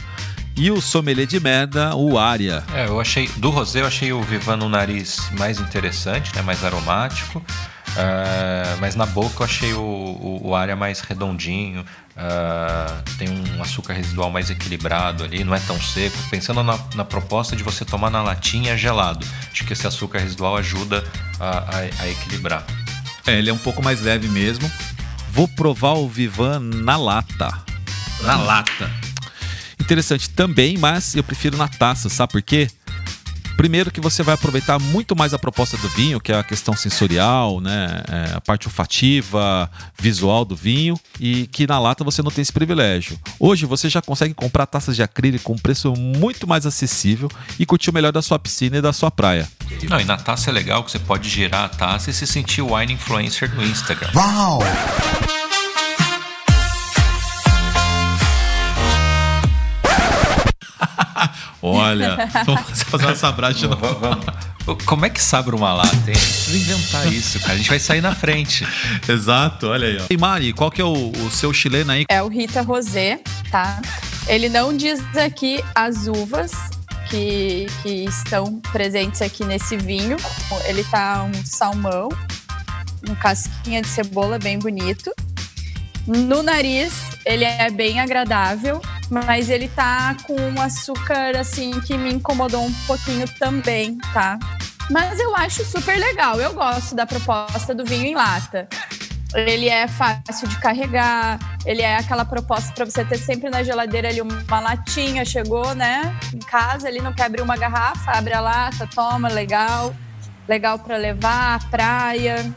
e 0.57 0.69
o 0.71 0.81
sommelier 0.81 1.27
de 1.27 1.39
merda, 1.39 1.95
o 1.95 2.17
Aria. 2.17 2.63
É, 2.73 2.87
eu 2.87 2.99
achei. 2.99 3.27
Do 3.37 3.49
rosé 3.49 3.81
eu 3.81 3.87
achei 3.87 4.11
o 4.11 4.21
Vivan 4.21 4.57
no 4.57 4.67
nariz 4.69 5.19
mais 5.37 5.59
interessante, 5.59 6.35
né? 6.35 6.41
Mais 6.41 6.63
aromático. 6.63 7.43
Ah, 7.97 8.77
mas 8.79 8.95
na 8.95 9.05
boca 9.05 9.41
eu 9.41 9.45
achei 9.45 9.73
o, 9.73 9.79
o, 9.81 10.39
o 10.49 10.55
área 10.55 10.75
mais 10.75 11.01
redondinho. 11.01 11.85
ah, 12.15 13.01
tem 13.17 13.27
um 13.29 13.61
açúcar 13.61 13.93
residual 13.93 14.29
mais 14.31 14.49
equilibrado 14.49 15.23
ali, 15.23 15.43
não 15.43 15.53
é 15.53 15.59
tão 15.59 15.79
seco. 15.81 16.17
Pensando 16.29 16.63
na, 16.63 16.77
na 16.95 17.03
proposta 17.05 17.55
de 17.55 17.63
você 17.63 17.83
tomar 17.85 18.09
na 18.09 18.21
latinha 18.21 18.77
gelado. 18.77 19.25
Acho 19.51 19.65
que 19.65 19.73
esse 19.73 19.85
açúcar 19.85 20.19
residual 20.19 20.55
ajuda 20.57 21.03
a, 21.39 21.57
a- 21.59 22.03
a 22.03 22.07
equilibrar. 22.09 22.63
É, 23.25 23.37
ele 23.37 23.49
é 23.49 23.53
um 23.53 23.57
pouco 23.57 23.83
mais 23.83 24.01
leve 24.01 24.27
mesmo. 24.27 24.69
Vou 25.31 25.47
provar 25.47 25.93
o 25.93 26.07
Vivan 26.07 26.59
na 26.59 26.97
lata. 26.97 27.49
Na 28.23 28.37
lata. 28.37 28.91
Interessante 29.79 30.29
também, 30.29 30.77
mas 30.77 31.15
eu 31.15 31.23
prefiro 31.23 31.57
na 31.57 31.67
taça, 31.67 32.09
sabe 32.09 32.33
por 32.33 32.41
quê? 32.41 32.67
Primeiro 33.61 33.91
que 33.91 34.01
você 34.01 34.23
vai 34.23 34.33
aproveitar 34.33 34.79
muito 34.79 35.15
mais 35.15 35.35
a 35.35 35.37
proposta 35.37 35.77
do 35.77 35.87
vinho, 35.89 36.19
que 36.19 36.31
é 36.31 36.39
a 36.39 36.43
questão 36.43 36.75
sensorial, 36.75 37.61
né? 37.61 38.01
É, 38.09 38.33
a 38.33 38.41
parte 38.41 38.67
olfativa, 38.67 39.69
visual 39.99 40.43
do 40.43 40.55
vinho, 40.55 40.99
e 41.19 41.45
que 41.45 41.67
na 41.67 41.77
lata 41.77 42.03
você 42.03 42.23
não 42.23 42.31
tem 42.31 42.41
esse 42.41 42.51
privilégio. 42.51 43.19
Hoje 43.39 43.67
você 43.67 43.87
já 43.87 44.01
consegue 44.01 44.33
comprar 44.33 44.65
taças 44.65 44.95
de 44.95 45.03
acrílico 45.03 45.43
com 45.43 45.53
um 45.53 45.59
preço 45.59 45.93
muito 45.93 46.47
mais 46.47 46.65
acessível 46.65 47.29
e 47.59 47.63
curtir 47.63 47.91
o 47.91 47.93
melhor 47.93 48.11
da 48.11 48.23
sua 48.23 48.39
piscina 48.39 48.77
e 48.77 48.81
da 48.81 48.91
sua 48.91 49.11
praia. 49.11 49.47
Não, 49.87 50.01
e 50.01 50.05
na 50.05 50.17
taça 50.17 50.49
é 50.49 50.53
legal 50.53 50.83
que 50.83 50.89
você 50.89 50.97
pode 50.97 51.29
girar 51.29 51.65
a 51.65 51.69
taça 51.69 52.09
e 52.09 52.13
se 52.13 52.25
sentir 52.25 52.63
o 52.63 52.75
wine 52.75 52.93
influencer 52.93 53.47
do 53.47 53.63
Instagram. 53.63 54.09
Uau! 54.15 54.61
Olha, 61.61 62.17
vamos 62.45 62.83
fazer 62.83 63.07
essa 63.07 63.31
Vamos, 63.31 63.99
vamos. 63.99 64.85
Como 64.85 65.05
é 65.05 65.09
que 65.09 65.21
sabe 65.21 65.53
uma 65.53 65.73
lata, 65.73 65.95
hein? 65.95 66.13
Precisa 66.13 66.57
inventar 66.57 67.11
isso, 67.11 67.39
cara. 67.39 67.53
A 67.53 67.57
gente 67.57 67.69
vai 67.69 67.79
sair 67.79 68.01
na 68.01 68.15
frente. 68.15 68.65
Exato, 69.07 69.67
olha 69.67 69.87
aí. 69.87 69.97
Ó. 69.99 70.05
E 70.09 70.17
Mari, 70.17 70.53
qual 70.53 70.71
que 70.71 70.81
é 70.81 70.85
o, 70.85 71.11
o 71.11 71.31
seu 71.31 71.51
chileno 71.53 71.91
aí? 71.91 72.05
É 72.09 72.21
o 72.21 72.27
Rita 72.27 72.61
Rosé, 72.61 73.19
tá? 73.49 73.81
Ele 74.27 74.49
não 74.49 74.75
diz 74.75 75.01
aqui 75.17 75.63
as 75.73 76.07
uvas 76.07 76.51
que, 77.09 77.67
que 77.81 78.05
estão 78.05 78.59
presentes 78.71 79.21
aqui 79.21 79.43
nesse 79.43 79.75
vinho. 79.77 80.17
Ele 80.65 80.83
tá 80.85 81.23
um 81.23 81.45
salmão, 81.45 82.09
um 83.07 83.15
casquinha 83.15 83.81
de 83.81 83.87
cebola 83.87 84.39
bem 84.39 84.57
bonito. 84.57 85.11
No 86.07 86.41
nariz, 86.41 86.93
ele 87.25 87.43
é 87.43 87.69
bem 87.69 87.99
agradável, 87.99 88.81
mas 89.11 89.49
ele 89.49 89.67
tá 89.67 90.15
com 90.25 90.33
um 90.33 90.61
açúcar 90.61 91.35
assim 91.37 91.81
que 91.81 91.97
me 91.97 92.13
incomodou 92.13 92.63
um 92.63 92.73
pouquinho 92.87 93.27
também, 93.37 93.97
tá? 94.13 94.39
Mas 94.89 95.19
eu 95.19 95.35
acho 95.35 95.65
super 95.65 95.97
legal. 95.97 96.39
Eu 96.39 96.53
gosto 96.53 96.95
da 96.95 97.05
proposta 97.05 97.75
do 97.75 97.83
vinho 97.83 98.05
em 98.05 98.15
lata. 98.15 98.69
Ele 99.35 99.67
é 99.67 99.87
fácil 99.87 100.47
de 100.47 100.57
carregar, 100.59 101.39
ele 101.65 101.81
é 101.81 101.97
aquela 101.97 102.25
proposta 102.25 102.73
para 102.73 102.85
você 102.85 103.03
ter 103.05 103.17
sempre 103.17 103.49
na 103.49 103.63
geladeira 103.63 104.09
ali 104.09 104.21
uma 104.21 104.59
latinha, 104.59 105.23
chegou, 105.23 105.73
né? 105.73 106.13
Em 106.33 106.39
casa, 106.39 106.89
ele 106.89 106.99
não 106.99 107.13
quer 107.13 107.25
abrir 107.25 107.41
uma 107.41 107.55
garrafa, 107.55 108.11
abre 108.11 108.33
a 108.33 108.41
lata, 108.41 108.87
toma, 108.93 109.29
legal. 109.29 109.95
Legal 110.47 110.79
para 110.79 110.97
levar, 110.97 111.69
praia. 111.69 112.53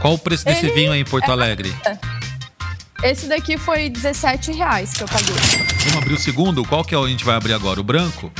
Qual 0.00 0.14
o 0.14 0.18
preço 0.18 0.44
desse 0.44 0.66
Ele 0.66 0.74
vinho 0.74 0.92
aí 0.92 1.00
em 1.00 1.04
Porto 1.04 1.30
Alegre? 1.30 1.74
Esse 3.02 3.26
daqui 3.28 3.56
foi 3.56 3.88
17 3.88 4.52
reais 4.52 4.92
que 4.92 5.02
eu 5.02 5.06
paguei. 5.08 5.34
Vamos 5.84 5.96
abrir 5.98 6.14
o 6.14 6.18
segundo? 6.18 6.64
Qual 6.64 6.84
que 6.84 6.94
é 6.94 6.98
o 6.98 7.04
a 7.04 7.08
gente 7.08 7.24
vai 7.24 7.36
abrir 7.36 7.52
agora? 7.52 7.80
O 7.80 7.84
branco? 7.84 8.32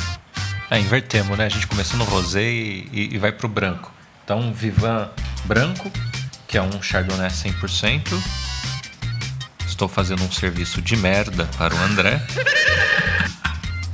É, 0.69 0.77
invertemos, 0.79 1.37
né? 1.37 1.45
A 1.45 1.49
gente 1.49 1.65
começou 1.65 1.97
no 1.97 2.03
rosé 2.05 2.43
e, 2.43 2.87
e- 2.91 3.09
e 3.15 3.17
vai 3.17 3.31
pro 3.31 3.47
branco. 3.47 3.91
Então, 4.23 4.53
Vivan 4.53 5.09
branco, 5.45 5.89
que 6.47 6.57
é 6.57 6.61
um 6.61 6.81
Chardonnay 6.81 7.29
100%. 7.29 8.21
Estou 9.65 9.87
fazendo 9.87 10.23
um 10.23 10.31
serviço 10.31 10.81
de 10.81 10.95
merda 10.97 11.49
para 11.57 11.73
o 11.73 11.77
André. 11.79 12.21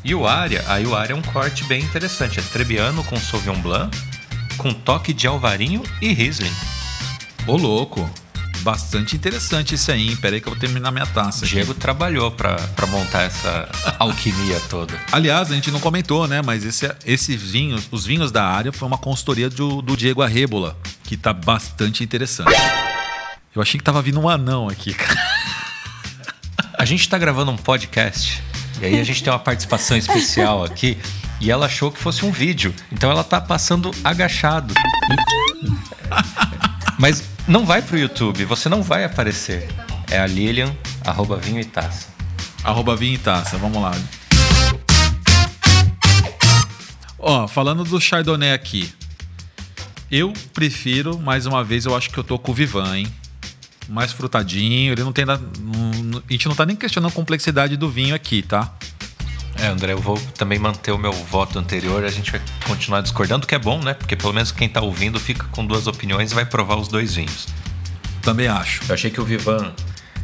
E 0.03 0.13
o 0.15 0.27
Aria, 0.27 0.63
aí 0.67 0.85
o 0.85 0.95
Aria 0.95 1.13
é 1.13 1.17
um 1.17 1.21
corte 1.21 1.63
bem 1.65 1.81
interessante. 1.83 2.39
É 2.39 2.43
Trebbiano 2.43 3.03
com 3.03 3.17
Sauvignon 3.17 3.59
Blanc, 3.61 3.95
com 4.57 4.73
toque 4.73 5.13
de 5.13 5.27
Alvarinho 5.27 5.83
e 6.01 6.11
Riesling. 6.11 6.53
Ô, 7.47 7.55
louco. 7.55 8.09
Bastante 8.65 9.15
interessante 9.15 9.75
isso 9.75 9.91
aí, 9.91 10.09
hein? 10.09 10.15
Pera 10.15 10.35
aí 10.35 10.41
que 10.41 10.47
eu 10.47 10.51
vou 10.51 10.59
terminar 10.59 10.89
minha 10.89 11.05
taça. 11.05 11.41
O 11.41 11.45
aqui. 11.45 11.53
Diego 11.53 11.75
trabalhou 11.75 12.31
para 12.31 12.57
montar 12.87 13.21
essa 13.21 13.69
alquimia 13.99 14.59
toda. 14.71 14.91
Aliás, 15.13 15.51
a 15.51 15.53
gente 15.53 15.69
não 15.69 15.79
comentou, 15.79 16.27
né? 16.27 16.41
Mas 16.41 16.65
esse, 16.65 16.91
esses 17.05 17.43
vinhos, 17.43 17.87
os 17.91 18.07
vinhos 18.07 18.31
da 18.31 18.43
área, 18.43 18.71
foi 18.71 18.87
uma 18.87 18.97
consultoria 18.97 19.51
do, 19.51 19.83
do 19.83 19.95
Diego 19.95 20.23
Arrebola, 20.23 20.75
que 21.03 21.15
tá 21.15 21.31
bastante 21.31 22.03
interessante. 22.03 22.59
Eu 23.55 23.61
achei 23.61 23.77
que 23.77 23.83
tava 23.83 24.01
vindo 24.01 24.19
um 24.19 24.27
anão 24.27 24.67
aqui, 24.67 24.95
cara. 24.95 25.15
A 26.75 26.85
gente 26.85 27.07
tá 27.07 27.19
gravando 27.19 27.51
um 27.51 27.57
podcast 27.57 28.41
e 28.81 28.85
aí 28.87 28.99
a 28.99 29.03
gente 29.03 29.23
tem 29.23 29.31
uma 29.31 29.37
participação 29.37 29.95
especial 29.95 30.63
aqui 30.63 30.97
e 31.39 31.51
ela 31.51 31.67
achou 31.67 31.91
que 31.91 31.99
fosse 31.99 32.25
um 32.25 32.31
vídeo. 32.31 32.73
Então 32.91 33.11
ela 33.11 33.23
tá 33.23 33.39
passando 33.39 33.91
agachado. 34.03 34.73
Mas 36.97 37.34
não 37.47 37.65
vai 37.65 37.81
pro 37.81 37.97
YouTube, 37.97 38.45
você 38.45 38.67
não 38.69 38.81
vai 38.81 39.03
aparecer. 39.03 39.67
É 40.09 40.19
a 40.19 40.25
Lilian, 40.25 40.75
arroba 41.05 41.37
vinho 41.37 41.59
e 41.59 41.65
taça. 41.65 42.07
Arroba 42.63 42.95
vinho 42.95 43.15
e 43.15 43.17
taça, 43.17 43.57
vamos 43.57 43.81
lá. 43.81 43.91
Ó, 47.17 47.47
falando 47.47 47.83
do 47.83 47.99
Chardonnay 47.99 48.53
aqui. 48.53 48.91
Eu 50.11 50.33
prefiro, 50.53 51.19
mais 51.19 51.45
uma 51.45 51.63
vez, 51.63 51.85
eu 51.85 51.95
acho 51.95 52.09
que 52.09 52.17
eu 52.17 52.23
tô 52.23 52.37
com 52.37 52.51
o 52.51 52.55
Vivan, 52.55 52.97
hein? 52.97 53.07
Mais 53.87 54.11
frutadinho, 54.11 54.93
ele 54.93 55.03
não 55.03 55.11
tem. 55.11 55.25
a 55.25 56.31
gente 56.31 56.47
não 56.47 56.55
tá 56.55 56.65
nem 56.65 56.75
questionando 56.75 57.11
a 57.11 57.15
complexidade 57.15 57.77
do 57.77 57.89
vinho 57.89 58.15
aqui, 58.15 58.41
tá? 58.41 58.73
É, 59.65 59.67
André, 59.67 59.93
eu 59.93 59.97
vou 59.99 60.15
também 60.37 60.59
manter 60.59 60.91
o 60.91 60.97
meu 60.97 61.11
voto 61.11 61.57
anterior. 61.57 62.05
A 62.05 62.11
gente 62.11 62.31
vai 62.31 62.39
continuar 62.67 63.01
discordando, 63.01 63.47
que 63.47 63.55
é 63.55 63.57
bom, 63.57 63.81
né? 63.81 63.95
Porque 63.95 64.15
pelo 64.15 64.31
menos 64.31 64.51
quem 64.51 64.69
tá 64.69 64.79
ouvindo 64.79 65.19
fica 65.19 65.43
com 65.45 65.65
duas 65.65 65.87
opiniões 65.87 66.31
e 66.31 66.35
vai 66.35 66.45
provar 66.45 66.75
os 66.75 66.87
dois 66.87 67.15
vinhos. 67.15 67.47
Também 68.21 68.47
acho. 68.47 68.83
Eu 68.87 68.93
achei 68.93 69.09
que 69.09 69.19
o 69.19 69.25
Vivan, 69.25 69.73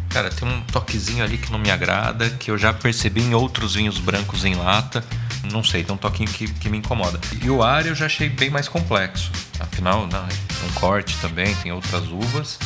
cara, 0.10 0.30
tem 0.30 0.48
um 0.48 0.62
toquezinho 0.62 1.24
ali 1.24 1.40
que 1.40 1.52
não 1.52 1.58
me 1.58 1.72
agrada, 1.72 2.30
que 2.30 2.52
eu 2.52 2.58
já 2.58 2.72
percebi 2.72 3.24
em 3.24 3.34
outros 3.34 3.74
vinhos 3.74 3.98
brancos 3.98 4.46
em 4.46 4.54
lata. 4.54 5.04
Não 5.52 5.64
sei, 5.64 5.84
tem 5.84 5.96
um 5.96 5.98
toquinho 5.98 6.30
que, 6.30 6.48
que 6.48 6.70
me 6.70 6.78
incomoda. 6.78 7.20
E 7.42 7.50
o 7.50 7.64
ar 7.64 7.88
eu 7.88 7.96
já 7.96 8.06
achei 8.06 8.30
bem 8.30 8.52
mais 8.52 8.68
complexo. 8.68 9.32
Afinal, 9.60 10.06
não, 10.06 10.20
é 10.20 10.70
um 10.70 10.74
corte 10.76 11.18
também, 11.18 11.56
tem 11.56 11.72
outras 11.72 12.08
uvas. 12.10 12.60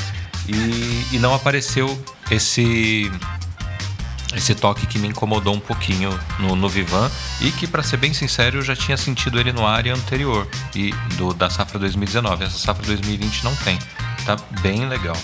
E, 0.46 1.16
e 1.16 1.20
não 1.20 1.34
apareceu 1.34 2.04
esse 2.30 3.10
esse 4.34 4.56
toque 4.56 4.88
que 4.88 4.98
me 4.98 5.08
incomodou 5.08 5.54
um 5.54 5.60
pouquinho 5.60 6.18
no, 6.40 6.56
no 6.56 6.68
Vivan 6.70 7.10
e 7.42 7.52
que, 7.52 7.68
para 7.68 7.84
ser 7.84 7.98
bem 7.98 8.14
sincero, 8.14 8.60
eu 8.60 8.62
já 8.62 8.76
tinha 8.76 8.98
sentido 8.98 9.40
ele 9.40 9.52
no 9.52 9.66
área 9.66 9.94
anterior 9.94 10.48
e 10.74 10.92
do, 11.18 11.34
da 11.34 11.50
safra 11.50 11.78
2019. 11.80 12.44
Essa 12.44 12.58
safra 12.58 12.86
2020 12.86 13.44
não 13.44 13.56
tem. 13.58 13.78
Tá 14.26 14.36
bem 14.62 14.88
legal. 14.88 15.18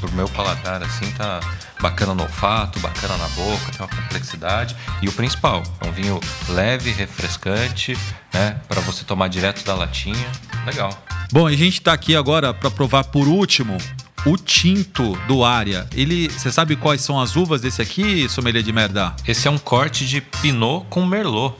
Pro 0.00 0.12
meu 0.12 0.28
paladar, 0.28 0.82
assim, 0.82 1.10
tá 1.12 1.40
bacana 1.80 2.14
no 2.14 2.22
olfato, 2.22 2.78
bacana 2.80 3.16
na 3.16 3.28
boca, 3.28 3.72
tem 3.72 3.80
uma 3.80 3.88
complexidade. 3.88 4.76
E 5.00 5.08
o 5.08 5.12
principal, 5.12 5.62
é 5.80 5.88
um 5.88 5.92
vinho 5.92 6.20
leve, 6.48 6.90
refrescante, 6.92 7.98
né? 8.32 8.60
Para 8.68 8.80
você 8.80 9.04
tomar 9.04 9.28
direto 9.28 9.64
da 9.64 9.74
latinha. 9.74 10.30
Legal. 10.64 10.96
Bom, 11.32 11.46
a 11.46 11.52
gente 11.56 11.80
tá 11.80 11.92
aqui 11.92 12.14
agora 12.14 12.52
para 12.52 12.70
provar 12.70 13.04
por 13.04 13.26
último 13.26 13.78
o 14.24 14.36
tinto 14.36 15.16
do 15.26 15.44
Área, 15.44 15.88
ele, 15.94 16.28
você 16.28 16.52
sabe 16.52 16.76
quais 16.76 17.00
são 17.00 17.20
as 17.20 17.34
uvas 17.34 17.60
desse 17.60 17.82
aqui, 17.82 18.28
sommelier 18.28 18.62
de 18.62 18.72
merda? 18.72 19.14
Esse 19.26 19.48
é 19.48 19.50
um 19.50 19.58
corte 19.58 20.06
de 20.06 20.20
Pinot 20.20 20.86
com 20.88 21.04
Merlot. 21.04 21.56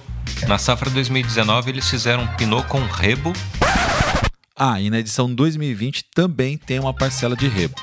Na 0.46 0.58
safra 0.58 0.88
2019 0.90 1.70
eles 1.70 1.88
fizeram 1.88 2.26
Pinot 2.36 2.66
com 2.68 2.84
Rebo. 2.84 3.32
Ah, 4.56 4.80
e 4.80 4.90
na 4.90 5.00
edição 5.00 5.32
2020 5.32 6.04
também 6.14 6.56
tem 6.56 6.78
uma 6.78 6.94
parcela 6.94 7.34
de 7.34 7.48
Rebo. 7.48 7.74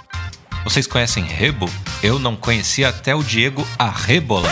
Vocês 0.64 0.88
conhecem 0.88 1.24
Rebo? 1.24 1.70
Eu 2.02 2.20
não 2.20 2.36
conhecia 2.36 2.90
até 2.90 3.14
o 3.14 3.24
Diego 3.24 3.68
Arrebola. 3.78 4.50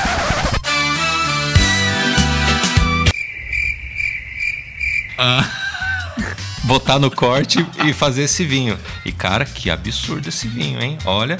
Botar 6.67 6.99
no 6.99 7.09
corte 7.09 7.65
e 7.85 7.93
fazer 7.93 8.23
esse 8.23 8.43
vinho. 8.43 8.77
E 9.05 9.11
cara, 9.13 9.45
que 9.45 9.69
absurdo 9.69 10.27
esse 10.27 10.49
vinho, 10.49 10.81
hein? 10.81 10.97
Olha, 11.05 11.39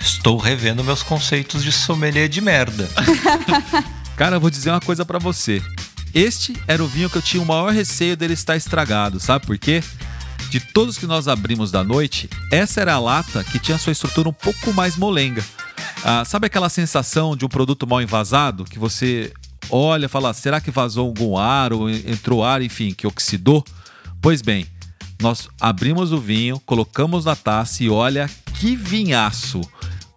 estou 0.00 0.38
revendo 0.38 0.82
meus 0.82 1.02
conceitos 1.02 1.62
de 1.62 1.70
sommelier 1.70 2.26
de 2.26 2.40
merda. 2.40 2.88
Cara, 4.16 4.36
eu 4.36 4.40
vou 4.40 4.48
dizer 4.48 4.70
uma 4.70 4.80
coisa 4.80 5.04
pra 5.04 5.18
você. 5.18 5.62
Este 6.14 6.56
era 6.66 6.82
o 6.82 6.88
vinho 6.88 7.10
que 7.10 7.18
eu 7.18 7.22
tinha 7.22 7.42
o 7.42 7.46
maior 7.46 7.70
receio 7.70 8.16
dele 8.16 8.32
estar 8.32 8.56
estragado, 8.56 9.20
sabe 9.20 9.46
por 9.46 9.58
quê? 9.58 9.82
De 10.48 10.58
todos 10.58 10.96
que 10.96 11.06
nós 11.06 11.28
abrimos 11.28 11.70
da 11.70 11.84
noite, 11.84 12.30
essa 12.50 12.80
era 12.80 12.94
a 12.94 12.98
lata 12.98 13.44
que 13.44 13.58
tinha 13.58 13.76
sua 13.76 13.92
estrutura 13.92 14.28
um 14.28 14.32
pouco 14.32 14.72
mais 14.72 14.96
molenga. 14.96 15.44
Ah, 16.02 16.24
sabe 16.24 16.46
aquela 16.46 16.70
sensação 16.70 17.36
de 17.36 17.44
um 17.44 17.48
produto 17.48 17.86
mal 17.86 18.00
envasado 18.00 18.64
que 18.64 18.78
você 18.78 19.32
olha 19.70 20.08
fala, 20.08 20.32
será 20.32 20.60
que 20.60 20.70
vazou 20.70 21.06
algum 21.06 21.36
ar 21.36 21.72
ou 21.72 21.90
entrou 21.90 22.42
ar, 22.42 22.62
enfim, 22.62 22.92
que 22.92 23.06
oxidou? 23.06 23.64
Pois 24.22 24.40
bem, 24.40 24.64
nós 25.20 25.48
abrimos 25.60 26.12
o 26.12 26.18
vinho, 26.18 26.60
colocamos 26.64 27.24
na 27.24 27.34
taça 27.34 27.82
e 27.82 27.90
olha 27.90 28.30
que 28.54 28.76
vinhaço. 28.76 29.60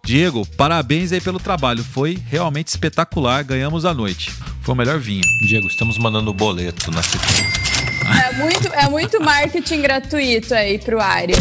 Diego, 0.04 0.46
parabéns 0.56 1.10
aí 1.10 1.20
pelo 1.20 1.40
trabalho. 1.40 1.82
Foi 1.82 2.16
realmente 2.28 2.68
espetacular. 2.68 3.42
Ganhamos 3.42 3.84
a 3.84 3.92
noite. 3.92 4.30
Foi 4.62 4.74
o 4.74 4.78
melhor 4.78 5.00
vinho. 5.00 5.24
Diego, 5.48 5.66
estamos 5.66 5.98
mandando 5.98 6.30
o 6.30 6.34
boleto 6.34 6.88
na. 6.92 7.00
É 7.00 8.32
muito, 8.34 8.68
é 8.68 8.88
muito 8.88 9.20
marketing 9.20 9.82
gratuito 9.82 10.54
aí 10.54 10.78
pro 10.78 11.00
área. 11.00 11.34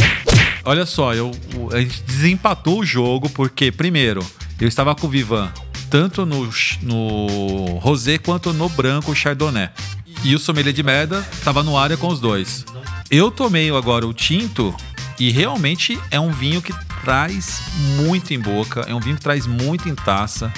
Olha 0.63 0.87
só, 0.87 1.13
eu, 1.13 1.29
a 1.71 1.79
gente 1.79 2.01
desempatou 2.01 2.79
o 2.79 2.85
jogo 2.85 3.29
porque, 3.29 3.71
primeiro, 3.71 4.25
eu 4.59 4.67
estava 4.67 4.95
com 4.95 5.05
o 5.05 5.09
Vivan 5.09 5.53
tanto 5.89 6.25
no, 6.25 6.49
no 6.81 7.77
rosé 7.77 8.17
quanto 8.17 8.51
no 8.51 8.67
branco 8.67 9.15
chardonnay. 9.15 9.69
E 10.23 10.33
o 10.35 10.39
sommelier 10.39 10.73
de 10.73 10.81
merda 10.81 11.25
estava 11.31 11.61
no 11.61 11.77
área 11.77 11.97
com 11.97 12.07
os 12.07 12.19
dois. 12.19 12.65
Eu 13.09 13.29
tomei 13.29 13.69
agora 13.69 14.07
o 14.07 14.13
tinto 14.13 14.75
e 15.19 15.31
realmente 15.31 15.99
é 16.09 16.19
um 16.19 16.31
vinho 16.31 16.61
que 16.61 16.73
traz 17.03 17.61
muito 17.97 18.33
em 18.33 18.39
boca, 18.39 18.81
é 18.87 18.95
um 18.95 18.99
vinho 18.99 19.15
que 19.15 19.21
traz 19.21 19.45
muito 19.45 19.87
em 19.87 19.95
taça. 19.95 20.51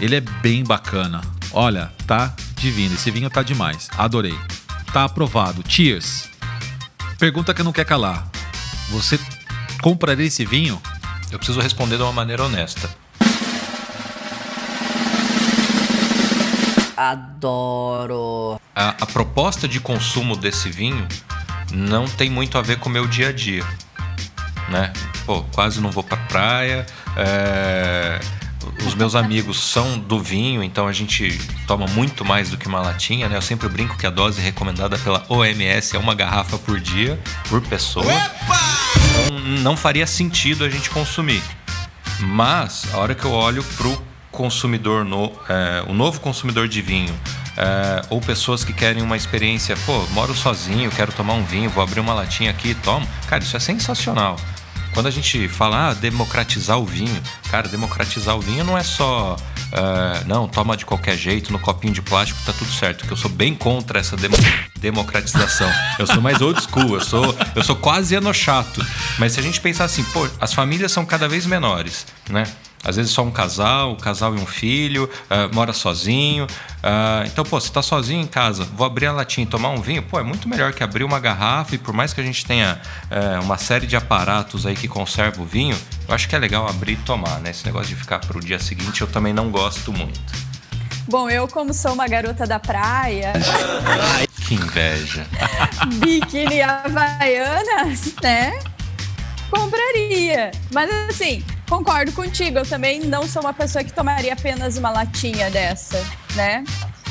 Ele 0.00 0.16
é 0.16 0.20
bem 0.20 0.62
bacana. 0.62 1.20
Olha, 1.52 1.92
tá 2.06 2.34
divino. 2.56 2.94
Esse 2.94 3.10
vinho 3.10 3.30
tá 3.30 3.42
demais. 3.42 3.88
Adorei. 3.96 4.38
Tá 4.92 5.04
aprovado. 5.04 5.64
Cheers. 5.66 6.28
Pergunta 7.18 7.52
que 7.52 7.62
não 7.62 7.72
quer 7.72 7.84
calar. 7.84 8.30
Você 8.90 9.18
compraria 9.82 10.26
esse 10.26 10.44
vinho? 10.44 10.80
Eu 11.30 11.38
preciso 11.38 11.60
responder 11.60 11.96
de 11.96 12.02
uma 12.02 12.12
maneira 12.12 12.44
honesta. 12.44 12.88
Adoro. 17.00 18.60
A, 18.76 18.90
a 18.90 19.06
proposta 19.06 19.66
de 19.66 19.80
consumo 19.80 20.36
desse 20.36 20.68
vinho 20.68 21.08
não 21.72 22.06
tem 22.06 22.28
muito 22.28 22.58
a 22.58 22.62
ver 22.62 22.78
com 22.78 22.90
o 22.90 22.92
meu 22.92 23.06
dia 23.06 23.30
a 23.30 23.32
dia. 23.32 23.64
Né? 24.68 24.92
Pô, 25.24 25.42
quase 25.44 25.80
não 25.80 25.90
vou 25.90 26.04
pra 26.04 26.18
praia. 26.18 26.84
é, 27.16 28.20
Os 28.86 28.94
meus 28.94 29.14
amigos 29.14 29.58
são 29.58 29.98
do 29.98 30.20
vinho, 30.20 30.62
então 30.62 30.86
a 30.86 30.92
gente 30.92 31.38
toma 31.66 31.86
muito 31.86 32.22
mais 32.22 32.50
do 32.50 32.58
que 32.58 32.68
uma 32.68 32.80
latinha, 32.82 33.30
né? 33.30 33.36
Eu 33.36 33.42
sempre 33.42 33.66
brinco 33.70 33.96
que 33.96 34.06
a 34.06 34.10
dose 34.10 34.38
recomendada 34.38 34.98
pela 34.98 35.24
OMS 35.30 35.96
é 35.96 35.98
uma 35.98 36.14
garrafa 36.14 36.58
por 36.58 36.78
dia, 36.78 37.18
por 37.48 37.62
pessoa. 37.62 38.04
Então 39.24 39.38
não 39.62 39.74
faria 39.74 40.06
sentido 40.06 40.64
a 40.64 40.68
gente 40.68 40.90
consumir. 40.90 41.42
Mas 42.18 42.86
a 42.92 42.98
hora 42.98 43.14
que 43.14 43.24
eu 43.24 43.32
olho 43.32 43.64
pro 43.78 44.09
consumidor, 44.40 45.04
no, 45.04 45.30
é, 45.50 45.84
novo 45.92 46.18
consumidor 46.18 46.66
de 46.66 46.80
vinho, 46.80 47.14
é, 47.58 48.00
ou 48.08 48.22
pessoas 48.22 48.64
que 48.64 48.72
querem 48.72 49.02
uma 49.02 49.14
experiência, 49.14 49.76
pô, 49.84 49.98
moro 50.12 50.34
sozinho, 50.34 50.90
quero 50.90 51.12
tomar 51.12 51.34
um 51.34 51.44
vinho, 51.44 51.68
vou 51.68 51.82
abrir 51.82 52.00
uma 52.00 52.14
latinha 52.14 52.50
aqui 52.50 52.70
e 52.70 52.74
tomo. 52.74 53.06
Cara, 53.28 53.42
isso 53.44 53.54
é 53.54 53.60
sensacional. 53.60 54.36
Quando 54.94 55.08
a 55.08 55.10
gente 55.10 55.46
fala 55.46 55.90
ah, 55.90 55.94
democratizar 55.94 56.78
o 56.78 56.86
vinho, 56.86 57.22
cara, 57.50 57.68
democratizar 57.68 58.34
o 58.34 58.40
vinho 58.40 58.64
não 58.64 58.78
é 58.78 58.82
só 58.82 59.36
é, 59.72 60.24
não, 60.24 60.48
toma 60.48 60.74
de 60.74 60.86
qualquer 60.86 61.18
jeito, 61.18 61.52
no 61.52 61.58
copinho 61.58 61.92
de 61.92 62.00
plástico 62.00 62.40
tá 62.46 62.54
tudo 62.54 62.72
certo, 62.72 63.06
que 63.06 63.12
eu 63.12 63.16
sou 63.16 63.30
bem 63.30 63.54
contra 63.54 64.00
essa 64.00 64.16
demo- 64.16 64.36
democratização. 64.80 65.70
Eu 65.98 66.06
sou 66.06 66.22
mais 66.22 66.40
old 66.40 66.60
school, 66.62 66.94
eu 66.94 67.00
sou, 67.02 67.36
eu 67.54 67.62
sou 67.62 67.76
quase 67.76 68.14
enochato. 68.14 68.84
Mas 69.18 69.32
se 69.32 69.40
a 69.40 69.42
gente 69.42 69.60
pensar 69.60 69.84
assim, 69.84 70.02
pô, 70.04 70.26
as 70.40 70.54
famílias 70.54 70.90
são 70.90 71.04
cada 71.04 71.28
vez 71.28 71.44
menores, 71.44 72.06
né? 72.30 72.44
Às 72.82 72.96
vezes 72.96 73.12
só 73.12 73.22
um 73.22 73.30
casal, 73.30 73.92
um 73.92 73.96
casal 73.96 74.34
e 74.34 74.38
um 74.38 74.46
filho, 74.46 75.08
ah, 75.28 75.48
mora 75.52 75.72
sozinho. 75.72 76.46
Ah, 76.82 77.24
então, 77.26 77.44
pô, 77.44 77.60
você 77.60 77.70
tá 77.70 77.82
sozinho 77.82 78.22
em 78.22 78.26
casa, 78.26 78.64
vou 78.64 78.86
abrir 78.86 79.06
a 79.06 79.12
latinha 79.12 79.46
e 79.46 79.48
tomar 79.48 79.68
um 79.70 79.80
vinho, 79.80 80.02
pô, 80.02 80.18
é 80.18 80.22
muito 80.22 80.48
melhor 80.48 80.72
que 80.72 80.82
abrir 80.82 81.04
uma 81.04 81.20
garrafa 81.20 81.74
e 81.74 81.78
por 81.78 81.92
mais 81.92 82.14
que 82.14 82.20
a 82.20 82.24
gente 82.24 82.44
tenha 82.46 82.80
eh, 83.10 83.38
uma 83.40 83.58
série 83.58 83.86
de 83.86 83.96
aparatos 83.96 84.64
aí 84.64 84.74
que 84.74 84.88
conserva 84.88 85.42
o 85.42 85.44
vinho, 85.44 85.76
eu 86.08 86.14
acho 86.14 86.26
que 86.26 86.34
é 86.34 86.38
legal 86.38 86.66
abrir 86.66 86.92
e 86.92 86.96
tomar, 86.96 87.38
né? 87.40 87.50
Esse 87.50 87.66
negócio 87.66 87.88
de 87.88 87.96
ficar 87.96 88.18
pro 88.20 88.40
dia 88.40 88.58
seguinte 88.58 89.02
eu 89.02 89.06
também 89.06 89.32
não 89.34 89.50
gosto 89.50 89.92
muito. 89.92 90.20
Bom, 91.06 91.28
eu, 91.28 91.46
como 91.48 91.74
sou 91.74 91.92
uma 91.92 92.06
garota 92.08 92.46
da 92.46 92.58
praia, 92.58 93.32
Que 94.46 94.54
inveja. 94.54 95.26
biquíni 96.00 96.62
havaianas, 96.62 98.14
né? 98.22 98.58
Compraria. 99.50 100.50
Mas 100.72 100.90
assim, 101.08 101.44
concordo 101.70 102.10
contigo. 102.12 102.58
Eu 102.58 102.66
também 102.66 103.00
não 103.00 103.26
sou 103.28 103.40
uma 103.40 103.54
pessoa 103.54 103.84
que 103.84 103.92
tomaria 103.92 104.32
apenas 104.32 104.76
uma 104.76 104.90
latinha 104.90 105.48
dessa, 105.48 106.04
né? 106.34 106.64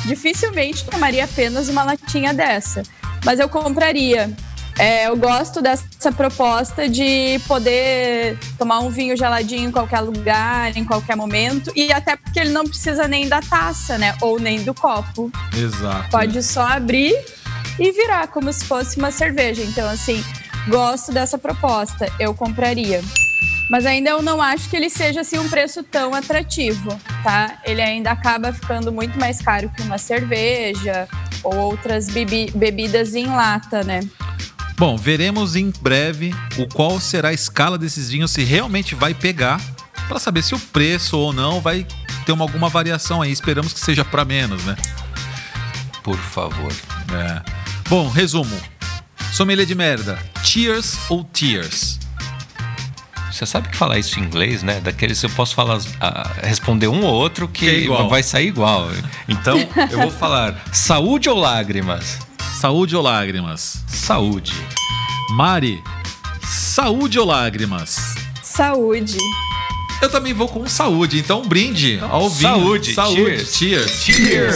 Dificilmente 0.06 0.86
tomaria 0.86 1.24
apenas 1.24 1.70
uma 1.70 1.84
latinha 1.84 2.34
dessa. 2.34 2.84
Mas 3.24 3.40
eu 3.40 3.48
compraria. 3.48 4.30
É, 4.78 5.08
eu 5.08 5.18
gosto 5.18 5.62
dessa 5.62 6.12
proposta 6.12 6.88
de 6.88 7.40
poder 7.48 8.38
tomar 8.58 8.80
um 8.80 8.90
vinho 8.90 9.16
geladinho 9.18 9.68
em 9.68 9.72
qualquer 9.72 10.00
lugar, 10.00 10.76
em 10.76 10.86
qualquer 10.86 11.16
momento. 11.16 11.72
E 11.76 11.92
até 11.92 12.16
porque 12.16 12.40
ele 12.40 12.52
não 12.52 12.66
precisa 12.66 13.08
nem 13.08 13.28
da 13.28 13.42
taça, 13.42 13.98
né? 13.98 14.16
Ou 14.22 14.40
nem 14.40 14.64
do 14.64 14.74
copo. 14.74 15.32
Exato. 15.58 16.10
Pode 16.10 16.42
só 16.44 16.66
abrir 16.66 17.14
e 17.78 17.92
virar 17.92 18.28
como 18.28 18.52
se 18.52 18.64
fosse 18.66 18.98
uma 18.98 19.12
cerveja. 19.12 19.64
Então, 19.64 19.90
assim, 19.90 20.24
gosto 20.70 21.12
dessa 21.12 21.38
proposta. 21.38 22.10
Eu 22.18 22.34
compraria. 22.34 23.02
Mas 23.70 23.86
ainda 23.86 24.10
eu 24.10 24.22
não 24.22 24.42
acho 24.42 24.68
que 24.70 24.76
ele 24.76 24.90
seja 24.90 25.22
assim 25.22 25.38
um 25.38 25.48
preço 25.48 25.84
tão 25.84 26.14
atrativo, 26.16 27.00
tá? 27.24 27.60
Ele 27.64 27.82
ainda 27.82 28.12
acaba 28.12 28.52
ficando 28.52 28.92
muito 28.92 29.20
mais 29.20 29.42
caro 29.42 29.70
que 29.70 29.82
uma 29.84 29.98
cerveja 29.98 31.08
ou 31.44 31.56
outras 31.56 32.10
bebi- 32.10 32.52
bebidas 32.56 33.14
em 33.14 33.28
lata, 33.28 33.84
né? 33.84 34.00
Bom, 34.76 34.98
veremos 34.98 35.56
em 35.56 35.72
breve 35.82 36.34
o 36.58 36.68
qual 36.68 37.00
será 37.00 37.30
a 37.30 37.34
escala 37.34 37.78
desses 37.78 38.10
vinhos, 38.10 38.32
se 38.32 38.44
realmente 38.44 38.96
vai 38.96 39.14
pegar, 39.14 39.62
para 40.08 40.20
saber 40.20 40.42
se 40.42 40.56
o 40.56 40.60
preço 40.60 41.18
ou 41.18 41.32
não 41.32 41.62
vai 41.62 41.86
ter 42.26 42.32
uma, 42.32 42.46
alguma 42.46 42.70
variação 42.70 43.22
aí. 43.22 43.32
Esperamos 43.32 43.72
que 43.74 43.80
seja 43.80 44.04
para 44.04 44.26
menos, 44.26 44.64
né? 44.66 44.76
Por 46.02 46.18
favor. 46.18 46.72
É. 47.14 47.42
Bom, 47.88 48.10
resumo. 48.10 48.56
Sommelier 49.32 49.66
de 49.68 49.76
merda. 49.76 50.18
Cheers 50.44 50.98
ou 51.10 51.24
tears? 51.24 52.00
Você 53.32 53.46
sabe 53.46 53.70
que 53.70 53.78
falar 53.78 53.98
isso 54.00 54.20
em 54.20 54.24
inglês, 54.24 54.64
né? 54.64 54.80
Daqueles 54.82 55.22
eu 55.24 55.30
posso 55.30 55.56
falar, 55.56 55.80
ah, 56.02 56.30
responder 56.44 56.88
um 56.88 57.04
ou 57.04 57.14
outro 57.14 57.48
que, 57.48 57.66
Que 57.66 57.70
é 57.70 57.80
igual. 57.80 58.10
vai 58.10 58.24
sair 58.24 58.48
igual. 58.48 58.90
Então 59.28 59.58
eu 59.92 60.00
vou 60.00 60.12
falar 60.12 60.62
saúde 60.74 61.30
ou 61.30 61.38
lágrimas? 61.38 62.18
Saúde 62.60 62.96
ou 62.96 63.02
lágrimas? 63.02 63.84
Saúde. 63.88 64.54
Mari, 65.32 65.82
saúde 66.44 67.20
ou 67.20 67.26
lágrimas? 67.26 68.16
Saúde. 68.42 69.18
Eu 70.02 70.10
também 70.10 70.34
vou 70.34 70.48
com 70.48 70.68
saúde, 70.68 71.20
então 71.20 71.42
um 71.42 71.48
brinde 71.48 72.00
ao 72.10 72.30
vinho. 72.30 72.50
Saúde, 72.52 72.94
Saúde. 72.94 73.46
cheers. 73.46 73.56
Cheers. 73.56 73.92
Cheers. 74.02 74.56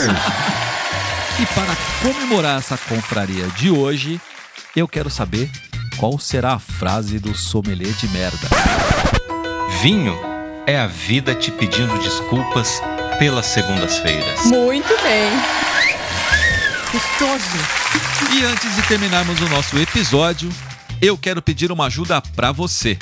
E 1.40 1.46
para 1.46 1.76
comemorar 2.02 2.58
essa 2.58 2.76
confraria 2.76 3.46
de 3.56 3.70
hoje, 3.70 4.20
eu 4.74 4.86
quero 4.88 5.10
saber 5.10 5.50
qual 5.96 6.18
será 6.18 6.54
a 6.54 6.58
frase 6.58 7.18
do 7.18 7.34
sommelier 7.34 7.92
de 7.94 8.08
merda. 8.08 8.48
Vinho 9.82 10.18
é 10.66 10.78
a 10.78 10.86
vida 10.86 11.34
te 11.34 11.50
pedindo 11.50 11.98
desculpas 11.98 12.80
pelas 13.18 13.46
segundas-feiras. 13.46 14.44
Muito 14.46 14.94
bem. 15.02 15.30
E 18.32 18.44
antes 18.44 18.74
de 18.76 18.82
terminarmos 18.82 19.40
o 19.40 19.48
nosso 19.48 19.78
episódio, 19.78 20.50
eu 21.02 21.18
quero 21.18 21.42
pedir 21.42 21.70
uma 21.72 21.86
ajuda 21.86 22.20
para 22.20 22.52
você. 22.52 22.98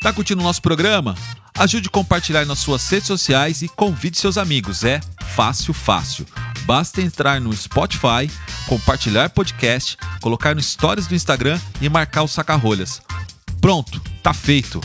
Tá 0.00 0.12
curtindo 0.12 0.40
o 0.40 0.44
nosso 0.44 0.62
programa? 0.62 1.16
Ajude 1.58 1.88
a 1.88 1.90
compartilhar 1.90 2.44
nas 2.44 2.60
suas 2.60 2.88
redes 2.88 3.08
sociais 3.08 3.62
e 3.62 3.68
convide 3.68 4.18
seus 4.18 4.38
amigos. 4.38 4.84
É 4.84 5.00
fácil, 5.34 5.72
fácil. 5.72 6.26
Basta 6.64 7.00
entrar 7.00 7.40
no 7.40 7.52
Spotify, 7.54 8.30
compartilhar 8.66 9.30
podcast, 9.30 9.96
colocar 10.20 10.54
no 10.54 10.62
Stories 10.62 11.06
do 11.06 11.14
Instagram 11.14 11.58
e 11.80 11.88
marcar 11.88 12.22
o 12.22 12.28
Saca-Rolhas. 12.28 13.00
Pronto, 13.60 14.00
tá 14.22 14.34
feito. 14.34 14.80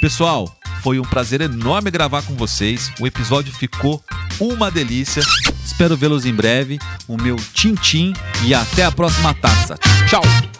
Pessoal, 0.00 0.54
foi 0.82 1.00
um 1.00 1.04
prazer 1.04 1.40
enorme 1.40 1.90
gravar 1.90 2.22
com 2.22 2.34
vocês. 2.34 2.92
O 3.00 3.06
episódio 3.06 3.52
ficou 3.52 4.02
uma 4.38 4.70
delícia. 4.70 5.22
Espero 5.64 5.96
vê-los 5.96 6.24
em 6.24 6.34
breve. 6.34 6.78
O 7.08 7.16
meu 7.16 7.36
tchim-tchim 7.36 8.12
e 8.44 8.54
até 8.54 8.84
a 8.84 8.92
próxima 8.92 9.34
taça. 9.34 9.76
Tchau! 10.08 10.55